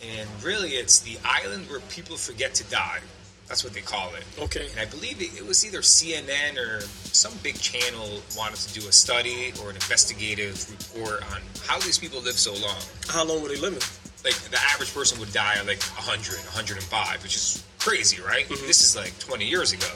And 0.02 0.28
really, 0.42 0.70
it's 0.70 1.00
the 1.00 1.18
island 1.24 1.68
where 1.68 1.80
people 1.80 2.16
forget 2.16 2.54
to 2.54 2.64
die. 2.64 3.00
That's 3.48 3.64
what 3.64 3.72
they 3.72 3.80
call 3.80 4.12
it. 4.14 4.24
Okay. 4.38 4.68
And 4.70 4.78
I 4.78 4.84
believe 4.84 5.22
it, 5.22 5.32
it 5.38 5.46
was 5.46 5.64
either 5.64 5.80
CNN 5.80 6.58
or 6.58 6.82
some 6.82 7.32
big 7.42 7.58
channel 7.58 8.20
wanted 8.36 8.56
to 8.56 8.78
do 8.78 8.86
a 8.86 8.92
study 8.92 9.52
or 9.62 9.70
an 9.70 9.76
investigative 9.76 10.68
report 10.70 11.22
on 11.32 11.40
how 11.66 11.78
these 11.80 11.98
people 11.98 12.20
live 12.20 12.34
so 12.38 12.52
long. 12.52 12.76
How 13.08 13.24
long 13.24 13.42
were 13.42 13.48
they 13.48 13.56
living? 13.56 13.80
Like 14.22 14.34
the 14.52 14.58
average 14.74 14.92
person 14.92 15.18
would 15.20 15.32
die 15.32 15.54
at 15.56 15.66
like 15.66 15.80
100, 15.80 16.36
105, 16.44 17.22
which 17.22 17.36
is 17.36 17.64
crazy, 17.78 18.20
right? 18.20 18.44
Mm-hmm. 18.44 18.66
This 18.66 18.82
is 18.82 18.94
like 18.94 19.18
20 19.18 19.46
years 19.46 19.72
ago. 19.72 19.88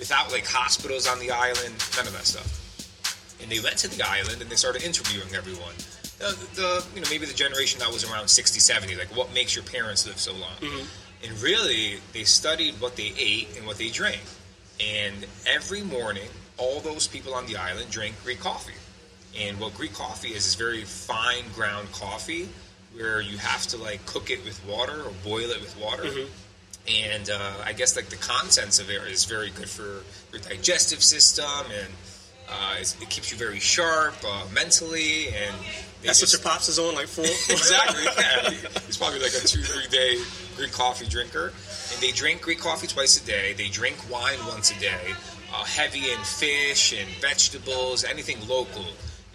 Without 0.00 0.32
like 0.32 0.46
hospitals 0.46 1.06
on 1.06 1.18
the 1.20 1.30
island, 1.30 1.76
none 1.96 2.06
of 2.06 2.12
that 2.14 2.24
stuff. 2.24 2.48
And 3.42 3.50
they 3.50 3.60
went 3.60 3.76
to 3.78 3.88
the 3.88 4.02
island 4.02 4.40
and 4.40 4.48
they 4.48 4.56
started 4.56 4.82
interviewing 4.82 5.28
everyone. 5.34 5.74
uh, 6.24 6.32
the 6.54 6.84
you 6.94 7.02
know 7.02 7.08
maybe 7.10 7.26
the 7.26 7.34
generation 7.34 7.80
that 7.80 7.92
was 7.92 8.10
around 8.10 8.28
60, 8.28 8.60
70, 8.60 8.96
like 8.96 9.14
what 9.14 9.34
makes 9.34 9.54
your 9.54 9.64
parents 9.64 10.06
live 10.06 10.18
so 10.18 10.32
long? 10.32 10.56
Mm-hmm. 10.60 10.86
And 11.24 11.40
really, 11.42 11.98
they 12.12 12.24
studied 12.24 12.80
what 12.80 12.96
they 12.96 13.12
ate 13.18 13.48
and 13.56 13.66
what 13.66 13.78
they 13.78 13.88
drank. 13.88 14.20
And 14.80 15.24
every 15.46 15.82
morning, 15.82 16.28
all 16.58 16.80
those 16.80 17.06
people 17.06 17.34
on 17.34 17.46
the 17.46 17.56
island 17.56 17.90
drink 17.90 18.16
Greek 18.24 18.40
coffee. 18.40 18.74
And 19.38 19.58
what 19.60 19.74
Greek 19.74 19.94
coffee 19.94 20.28
is 20.30 20.46
is 20.46 20.54
very 20.56 20.82
fine 20.82 21.44
ground 21.54 21.90
coffee, 21.92 22.48
where 22.94 23.20
you 23.20 23.38
have 23.38 23.66
to 23.68 23.76
like 23.76 24.04
cook 24.06 24.30
it 24.30 24.44
with 24.44 24.60
water 24.66 25.02
or 25.02 25.12
boil 25.24 25.48
it 25.50 25.60
with 25.60 25.76
water. 25.80 26.04
And 26.88 27.30
uh, 27.30 27.52
I 27.64 27.72
guess 27.72 27.94
like 27.96 28.08
the 28.08 28.16
contents 28.16 28.80
of 28.80 28.90
it 28.90 29.00
is 29.10 29.24
very 29.24 29.50
good 29.50 29.68
for 29.68 30.02
your 30.32 30.42
digestive 30.42 31.02
system 31.02 31.44
and. 31.72 31.88
Uh, 32.54 32.74
it's, 32.80 33.00
it 33.00 33.08
keeps 33.08 33.30
you 33.32 33.38
very 33.38 33.58
sharp 33.58 34.12
uh, 34.26 34.44
mentally, 34.52 35.28
and 35.28 35.54
That's 36.04 36.20
just- 36.20 36.34
what 36.36 36.44
your 36.44 36.52
pops 36.52 36.68
is 36.68 36.78
on, 36.78 36.94
like 36.94 37.06
four. 37.06 37.24
exactly. 37.48 38.02
Yeah. 38.04 38.50
He's 38.84 38.98
probably 38.98 39.20
like 39.20 39.32
a 39.32 39.38
two, 39.46 39.62
three 39.62 39.88
day 39.88 40.20
Greek 40.56 40.72
coffee 40.72 41.06
drinker. 41.06 41.52
And 41.92 42.00
they 42.00 42.10
drink 42.10 42.42
Greek 42.42 42.58
coffee 42.58 42.86
twice 42.86 43.22
a 43.22 43.26
day. 43.26 43.52
They 43.52 43.68
drink 43.68 43.96
wine 44.10 44.38
once 44.46 44.70
a 44.70 44.80
day, 44.80 45.14
uh, 45.54 45.64
heavy 45.64 46.10
in 46.10 46.18
fish 46.20 46.92
and 46.98 47.08
vegetables, 47.20 48.04
anything 48.04 48.38
local. 48.48 48.84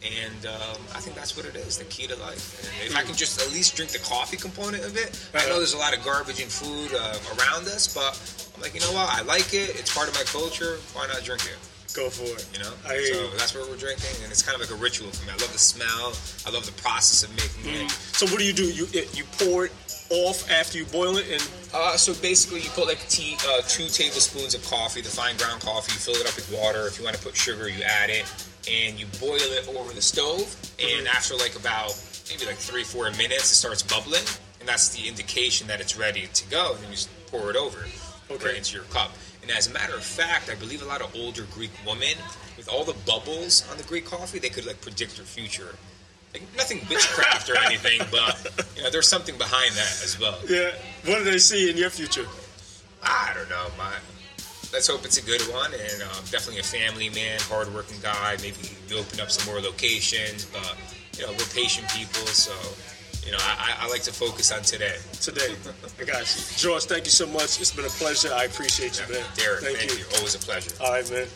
And 0.04 0.46
um, 0.46 0.78
I 0.94 1.00
think 1.00 1.16
that's 1.16 1.36
what 1.36 1.46
it 1.46 1.56
is, 1.56 1.78
the 1.78 1.86
key 1.86 2.06
to 2.08 2.16
life. 2.18 2.70
And 2.82 2.92
if 2.92 2.96
I 2.96 3.02
can 3.02 3.16
just 3.16 3.42
at 3.42 3.52
least 3.52 3.76
drink 3.76 3.92
the 3.92 4.00
coffee 4.00 4.38
component 4.38 4.86
of 4.86 4.96
it, 4.96 5.20
I 5.34 5.48
know 5.50 5.58
there's 5.58 5.74
a 5.74 5.78
lot 5.78 5.98
of 5.98 6.04
garbage 6.06 6.40
and 6.40 6.52
food 6.52 6.94
uh, 6.94 7.18
around 7.36 7.66
us, 7.66 7.94
but 7.94 8.14
I'm 8.56 8.62
like, 8.62 8.76
you 8.76 8.82
know 8.82 8.94
what? 8.94 9.10
I 9.10 9.24
like 9.24 9.54
it. 9.54 9.76
It's 9.80 9.94
part 9.94 10.08
of 10.08 10.14
my 10.14 10.24
culture. 10.24 10.78
Why 10.94 11.08
not 11.08 11.24
drink 11.24 11.46
it? 11.46 11.58
Go 11.98 12.10
for 12.14 12.30
it. 12.30 12.46
You 12.54 12.62
know, 12.62 12.70
I 12.86 13.02
so 13.10 13.26
you. 13.26 13.30
that's 13.42 13.56
what 13.58 13.66
we're 13.68 13.76
drinking, 13.76 14.22
and 14.22 14.30
it's 14.32 14.44
kind 14.46 14.54
of 14.54 14.62
like 14.62 14.70
a 14.70 14.80
ritual 14.80 15.10
for 15.10 15.26
me. 15.26 15.32
I 15.34 15.38
love 15.42 15.52
the 15.52 15.58
smell. 15.58 16.14
I 16.46 16.54
love 16.54 16.64
the 16.70 16.78
process 16.80 17.26
of 17.26 17.34
making 17.34 17.74
it. 17.74 17.90
So 17.90 18.28
what 18.28 18.38
do 18.38 18.46
you 18.46 18.54
do? 18.54 18.70
You 18.70 18.86
it, 18.94 19.18
you 19.18 19.24
pour 19.42 19.66
it 19.66 19.72
off 20.12 20.46
after 20.52 20.78
you 20.78 20.86
boil 20.86 21.18
it, 21.18 21.26
and 21.32 21.42
Uh, 21.74 21.98
so 21.98 22.14
basically, 22.22 22.62
you 22.62 22.70
put 22.78 22.86
like 22.86 23.02
tea, 23.10 23.36
uh, 23.50 23.62
two 23.68 23.88
tablespoons 23.90 24.54
of 24.54 24.62
coffee, 24.70 25.02
the 25.02 25.10
fine 25.10 25.36
ground 25.38 25.60
coffee. 25.66 25.92
You 25.92 26.00
fill 26.00 26.22
it 26.22 26.28
up 26.30 26.36
with 26.38 26.48
water. 26.54 26.86
If 26.86 27.00
you 27.00 27.04
want 27.04 27.18
to 27.18 27.24
put 27.24 27.36
sugar, 27.36 27.68
you 27.68 27.82
add 27.82 28.10
it, 28.12 28.24
and 28.70 29.00
you 29.00 29.08
boil 29.20 29.42
it 29.58 29.68
over 29.68 29.92
the 29.92 30.02
stove. 30.02 30.46
And 30.78 31.08
after 31.10 31.34
like 31.36 31.58
about 31.58 31.98
maybe 32.30 32.46
like 32.46 32.62
three, 32.62 32.84
four 32.86 33.10
minutes, 33.18 33.50
it 33.52 33.56
starts 33.58 33.82
bubbling, 33.82 34.24
and 34.62 34.70
that's 34.70 34.90
the 34.96 35.08
indication 35.10 35.66
that 35.68 35.82
it's 35.82 35.98
ready 35.98 36.30
to 36.32 36.44
go. 36.50 36.74
And 36.76 36.84
then 36.84 36.90
you 36.94 36.96
just 37.02 37.10
pour 37.34 37.50
it 37.50 37.56
over 37.58 37.80
Okay. 38.30 38.46
right 38.46 38.58
into 38.58 38.76
your 38.76 38.84
cup. 38.94 39.12
And 39.48 39.56
as 39.56 39.68
a 39.68 39.72
matter 39.72 39.96
of 39.96 40.04
fact, 40.04 40.50
I 40.50 40.56
believe 40.56 40.82
a 40.82 40.86
lot 40.86 41.02
of 41.02 41.16
older 41.16 41.44
Greek 41.54 41.72
women, 41.88 42.18
with 42.58 42.68
all 42.68 42.84
the 42.84 42.96
bubbles 43.06 43.66
on 43.72 43.78
the 43.78 43.84
Greek 43.84 44.04
coffee, 44.04 44.40
they 44.40 44.50
could 44.50 44.66
like 44.66 44.82
predict 44.82 45.16
your 45.16 45.26
future. 45.26 45.74
Like, 46.34 46.44
nothing 46.58 46.82
witchcraft 46.90 47.50
or 47.50 47.58
anything, 47.60 48.02
but 48.12 48.46
you 48.76 48.84
know, 48.84 48.90
there's 48.90 49.08
something 49.08 49.38
behind 49.38 49.72
that 49.72 50.02
as 50.04 50.20
well. 50.20 50.38
yeah, 50.50 50.72
what 51.06 51.20
do 51.20 51.24
they 51.24 51.38
see 51.38 51.70
in 51.70 51.78
your 51.78 51.90
future? 51.90 52.28
I 53.02 53.32
don't 53.36 53.50
know, 53.50 53.68
my. 53.78 53.94
Let's 54.74 54.88
hope 54.88 55.06
it's 55.06 55.18
a 55.18 55.24
good 55.24 55.42
one, 55.44 55.72
and 55.74 56.04
um, 56.04 56.26
definitely 56.30 56.60
a 56.60 56.64
family 56.64 57.10
man, 57.10 57.40
hardworking 57.44 58.02
guy. 58.02 58.36
Maybe 58.42 58.58
we 58.90 59.00
open 59.00 59.22
up 59.22 59.32
some 59.32 59.50
more 59.50 59.62
locations, 59.62 60.44
but 60.44 60.76
you 61.18 61.26
know 61.26 61.32
we're 61.32 61.54
patient 61.56 61.88
people, 61.88 62.28
so 62.28 62.52
you 63.28 63.34
know 63.34 63.38
I, 63.42 63.76
I- 63.82 63.90
like 63.90 64.04
to 64.04 64.14
focus 64.14 64.52
on 64.52 64.62
today. 64.64 64.96
Today, 65.22 65.56
I 66.00 66.04
got 66.04 66.20
you, 66.20 66.42
George. 66.58 66.84
Thank 66.84 67.06
you 67.06 67.12
so 67.12 67.26
much. 67.28 67.60
It's 67.60 67.74
been 67.76 67.86
a 67.86 67.90
pleasure. 67.90 68.30
I 68.34 68.44
appreciate 68.46 69.00
you, 69.00 69.14
man. 69.14 69.24
Derek, 69.36 69.64
thank, 69.64 69.98
you. 69.98 70.06
Always 70.18 70.36
a 70.36 70.40
pleasure. 70.40 70.72
All 70.82 70.92
right, 70.92 71.10
man. 71.12 71.28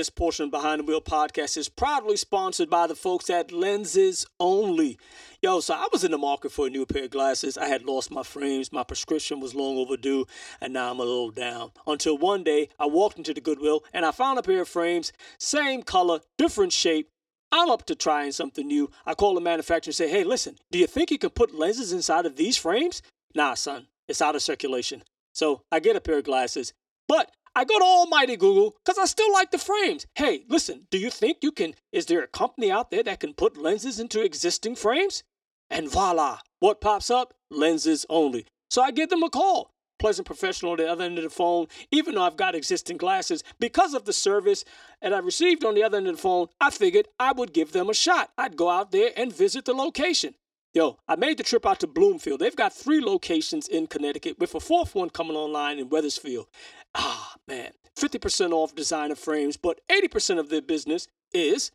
This 0.00 0.08
portion 0.08 0.44
of 0.46 0.50
Behind 0.50 0.80
the 0.80 0.84
Wheel 0.84 1.02
podcast 1.02 1.58
is 1.58 1.68
proudly 1.68 2.16
sponsored 2.16 2.70
by 2.70 2.86
the 2.86 2.94
folks 2.94 3.28
at 3.28 3.52
Lenses 3.52 4.26
Only. 4.40 4.98
Yo, 5.42 5.60
so 5.60 5.74
I 5.74 5.88
was 5.92 6.04
in 6.04 6.10
the 6.10 6.16
market 6.16 6.52
for 6.52 6.66
a 6.66 6.70
new 6.70 6.86
pair 6.86 7.04
of 7.04 7.10
glasses. 7.10 7.58
I 7.58 7.66
had 7.66 7.84
lost 7.84 8.10
my 8.10 8.22
frames, 8.22 8.72
my 8.72 8.82
prescription 8.82 9.40
was 9.40 9.54
long 9.54 9.76
overdue, 9.76 10.24
and 10.58 10.72
now 10.72 10.90
I'm 10.90 11.00
a 11.00 11.04
little 11.04 11.30
down. 11.30 11.72
Until 11.86 12.16
one 12.16 12.42
day, 12.42 12.70
I 12.78 12.86
walked 12.86 13.18
into 13.18 13.34
the 13.34 13.42
Goodwill 13.42 13.84
and 13.92 14.06
I 14.06 14.10
found 14.10 14.38
a 14.38 14.42
pair 14.42 14.62
of 14.62 14.70
frames, 14.70 15.12
same 15.38 15.82
color, 15.82 16.20
different 16.38 16.72
shape. 16.72 17.10
I'm 17.52 17.68
up 17.68 17.84
to 17.84 17.94
trying 17.94 18.32
something 18.32 18.66
new. 18.66 18.90
I 19.04 19.12
call 19.12 19.34
the 19.34 19.42
manufacturer 19.42 19.90
and 19.90 19.96
say, 19.96 20.08
hey, 20.08 20.24
listen, 20.24 20.56
do 20.70 20.78
you 20.78 20.86
think 20.86 21.10
you 21.10 21.18
can 21.18 21.28
put 21.28 21.54
lenses 21.54 21.92
inside 21.92 22.24
of 22.24 22.36
these 22.36 22.56
frames? 22.56 23.02
Nah, 23.34 23.52
son, 23.52 23.88
it's 24.08 24.22
out 24.22 24.34
of 24.34 24.40
circulation. 24.40 25.02
So 25.34 25.60
I 25.70 25.78
get 25.78 25.94
a 25.94 26.00
pair 26.00 26.16
of 26.16 26.24
glasses, 26.24 26.72
but 27.06 27.30
I 27.54 27.64
go 27.64 27.78
to 27.78 27.84
Almighty 27.84 28.36
Google 28.36 28.76
because 28.84 28.98
I 28.98 29.06
still 29.06 29.32
like 29.32 29.50
the 29.50 29.58
frames. 29.58 30.06
Hey, 30.14 30.44
listen, 30.48 30.86
do 30.90 30.98
you 30.98 31.10
think 31.10 31.38
you 31.42 31.50
can? 31.50 31.74
Is 31.92 32.06
there 32.06 32.22
a 32.22 32.28
company 32.28 32.70
out 32.70 32.90
there 32.90 33.02
that 33.02 33.20
can 33.20 33.34
put 33.34 33.56
lenses 33.56 33.98
into 33.98 34.22
existing 34.22 34.76
frames? 34.76 35.24
And 35.68 35.90
voila, 35.90 36.38
what 36.60 36.80
pops 36.80 37.10
up? 37.10 37.34
Lenses 37.50 38.06
only. 38.08 38.46
So 38.70 38.82
I 38.82 38.92
give 38.92 39.10
them 39.10 39.22
a 39.22 39.30
call. 39.30 39.72
Pleasant 39.98 40.26
professional 40.26 40.72
on 40.72 40.78
the 40.78 40.90
other 40.90 41.04
end 41.04 41.18
of 41.18 41.24
the 41.24 41.30
phone, 41.30 41.66
even 41.90 42.14
though 42.14 42.22
I've 42.22 42.36
got 42.36 42.54
existing 42.54 42.96
glasses. 42.96 43.44
Because 43.58 43.94
of 43.94 44.04
the 44.04 44.12
service 44.12 44.64
that 45.02 45.12
I 45.12 45.18
received 45.18 45.64
on 45.64 45.74
the 45.74 45.82
other 45.82 45.98
end 45.98 46.06
of 46.06 46.16
the 46.16 46.22
phone, 46.22 46.46
I 46.60 46.70
figured 46.70 47.08
I 47.18 47.32
would 47.32 47.52
give 47.52 47.72
them 47.72 47.90
a 47.90 47.94
shot. 47.94 48.30
I'd 48.38 48.56
go 48.56 48.70
out 48.70 48.92
there 48.92 49.10
and 49.16 49.34
visit 49.34 49.66
the 49.66 49.74
location. 49.74 50.34
Yo, 50.72 50.98
I 51.08 51.16
made 51.16 51.36
the 51.36 51.42
trip 51.42 51.66
out 51.66 51.80
to 51.80 51.88
Bloomfield. 51.88 52.38
They've 52.38 52.54
got 52.54 52.72
three 52.72 53.00
locations 53.00 53.66
in 53.66 53.88
Connecticut 53.88 54.38
with 54.38 54.54
a 54.54 54.60
fourth 54.60 54.94
one 54.94 55.10
coming 55.10 55.36
online 55.36 55.80
in 55.80 55.88
Wethersfield. 55.88 56.46
Ah, 56.94 57.34
man, 57.46 57.72
50% 57.96 58.52
off 58.52 58.74
designer 58.74 59.14
frames, 59.14 59.56
but 59.56 59.80
80% 59.90 60.38
of 60.38 60.48
their 60.48 60.62
business 60.62 61.06
is 61.32 61.70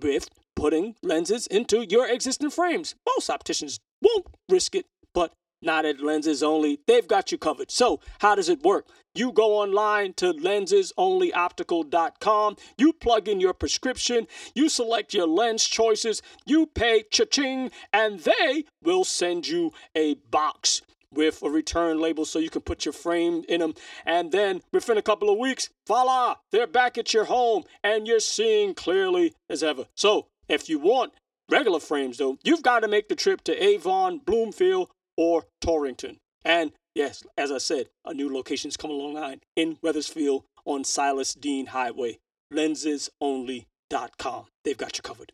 with 0.00 0.28
putting 0.54 0.94
lenses 1.02 1.46
into 1.46 1.86
your 1.88 2.08
existing 2.08 2.50
frames. 2.50 2.94
Most 3.06 3.30
opticians 3.30 3.80
won't 4.00 4.26
risk 4.48 4.74
it, 4.74 4.86
but 5.14 5.32
not 5.62 5.84
at 5.84 6.00
Lenses 6.00 6.42
Only. 6.42 6.80
They've 6.86 7.06
got 7.06 7.30
you 7.32 7.38
covered. 7.38 7.70
So, 7.70 8.00
how 8.20 8.34
does 8.34 8.48
it 8.48 8.62
work? 8.62 8.86
You 9.14 9.30
go 9.32 9.58
online 9.58 10.14
to 10.14 10.32
lensesonlyoptical.com, 10.32 12.56
you 12.78 12.94
plug 12.94 13.28
in 13.28 13.40
your 13.40 13.52
prescription, 13.52 14.26
you 14.54 14.68
select 14.68 15.14
your 15.14 15.26
lens 15.26 15.64
choices, 15.64 16.22
you 16.46 16.66
pay 16.66 17.04
cha-ching, 17.10 17.70
and 17.92 18.20
they 18.20 18.64
will 18.82 19.04
send 19.04 19.46
you 19.46 19.72
a 19.94 20.14
box 20.14 20.80
with 21.12 21.42
a 21.42 21.50
return 21.50 22.00
label 22.00 22.24
so 22.24 22.38
you 22.38 22.50
can 22.50 22.62
put 22.62 22.84
your 22.84 22.92
frame 22.92 23.44
in 23.48 23.60
them. 23.60 23.74
And 24.04 24.32
then 24.32 24.62
within 24.72 24.98
a 24.98 25.02
couple 25.02 25.30
of 25.30 25.38
weeks, 25.38 25.70
voila, 25.86 26.36
they're 26.50 26.66
back 26.66 26.98
at 26.98 27.12
your 27.12 27.24
home 27.24 27.64
and 27.82 28.06
you're 28.06 28.20
seeing 28.20 28.74
clearly 28.74 29.34
as 29.48 29.62
ever. 29.62 29.86
So 29.96 30.26
if 30.48 30.68
you 30.68 30.78
want 30.78 31.12
regular 31.50 31.80
frames, 31.80 32.18
though, 32.18 32.38
you've 32.42 32.62
got 32.62 32.80
to 32.80 32.88
make 32.88 33.08
the 33.08 33.16
trip 33.16 33.42
to 33.44 33.64
Avon, 33.64 34.18
Bloomfield, 34.18 34.90
or 35.16 35.44
Torrington. 35.60 36.18
And 36.44 36.72
yes, 36.94 37.22
as 37.36 37.52
I 37.52 37.58
said, 37.58 37.88
a 38.04 38.14
new 38.14 38.32
location's 38.32 38.76
coming 38.76 38.98
online 38.98 39.40
in 39.56 39.78
Wethersfield 39.82 40.44
on 40.64 40.84
Silas 40.84 41.34
Deane 41.34 41.66
Highway. 41.66 42.18
Lensesonly.com. 42.52 44.46
They've 44.64 44.76
got 44.76 44.98
you 44.98 45.02
covered. 45.02 45.32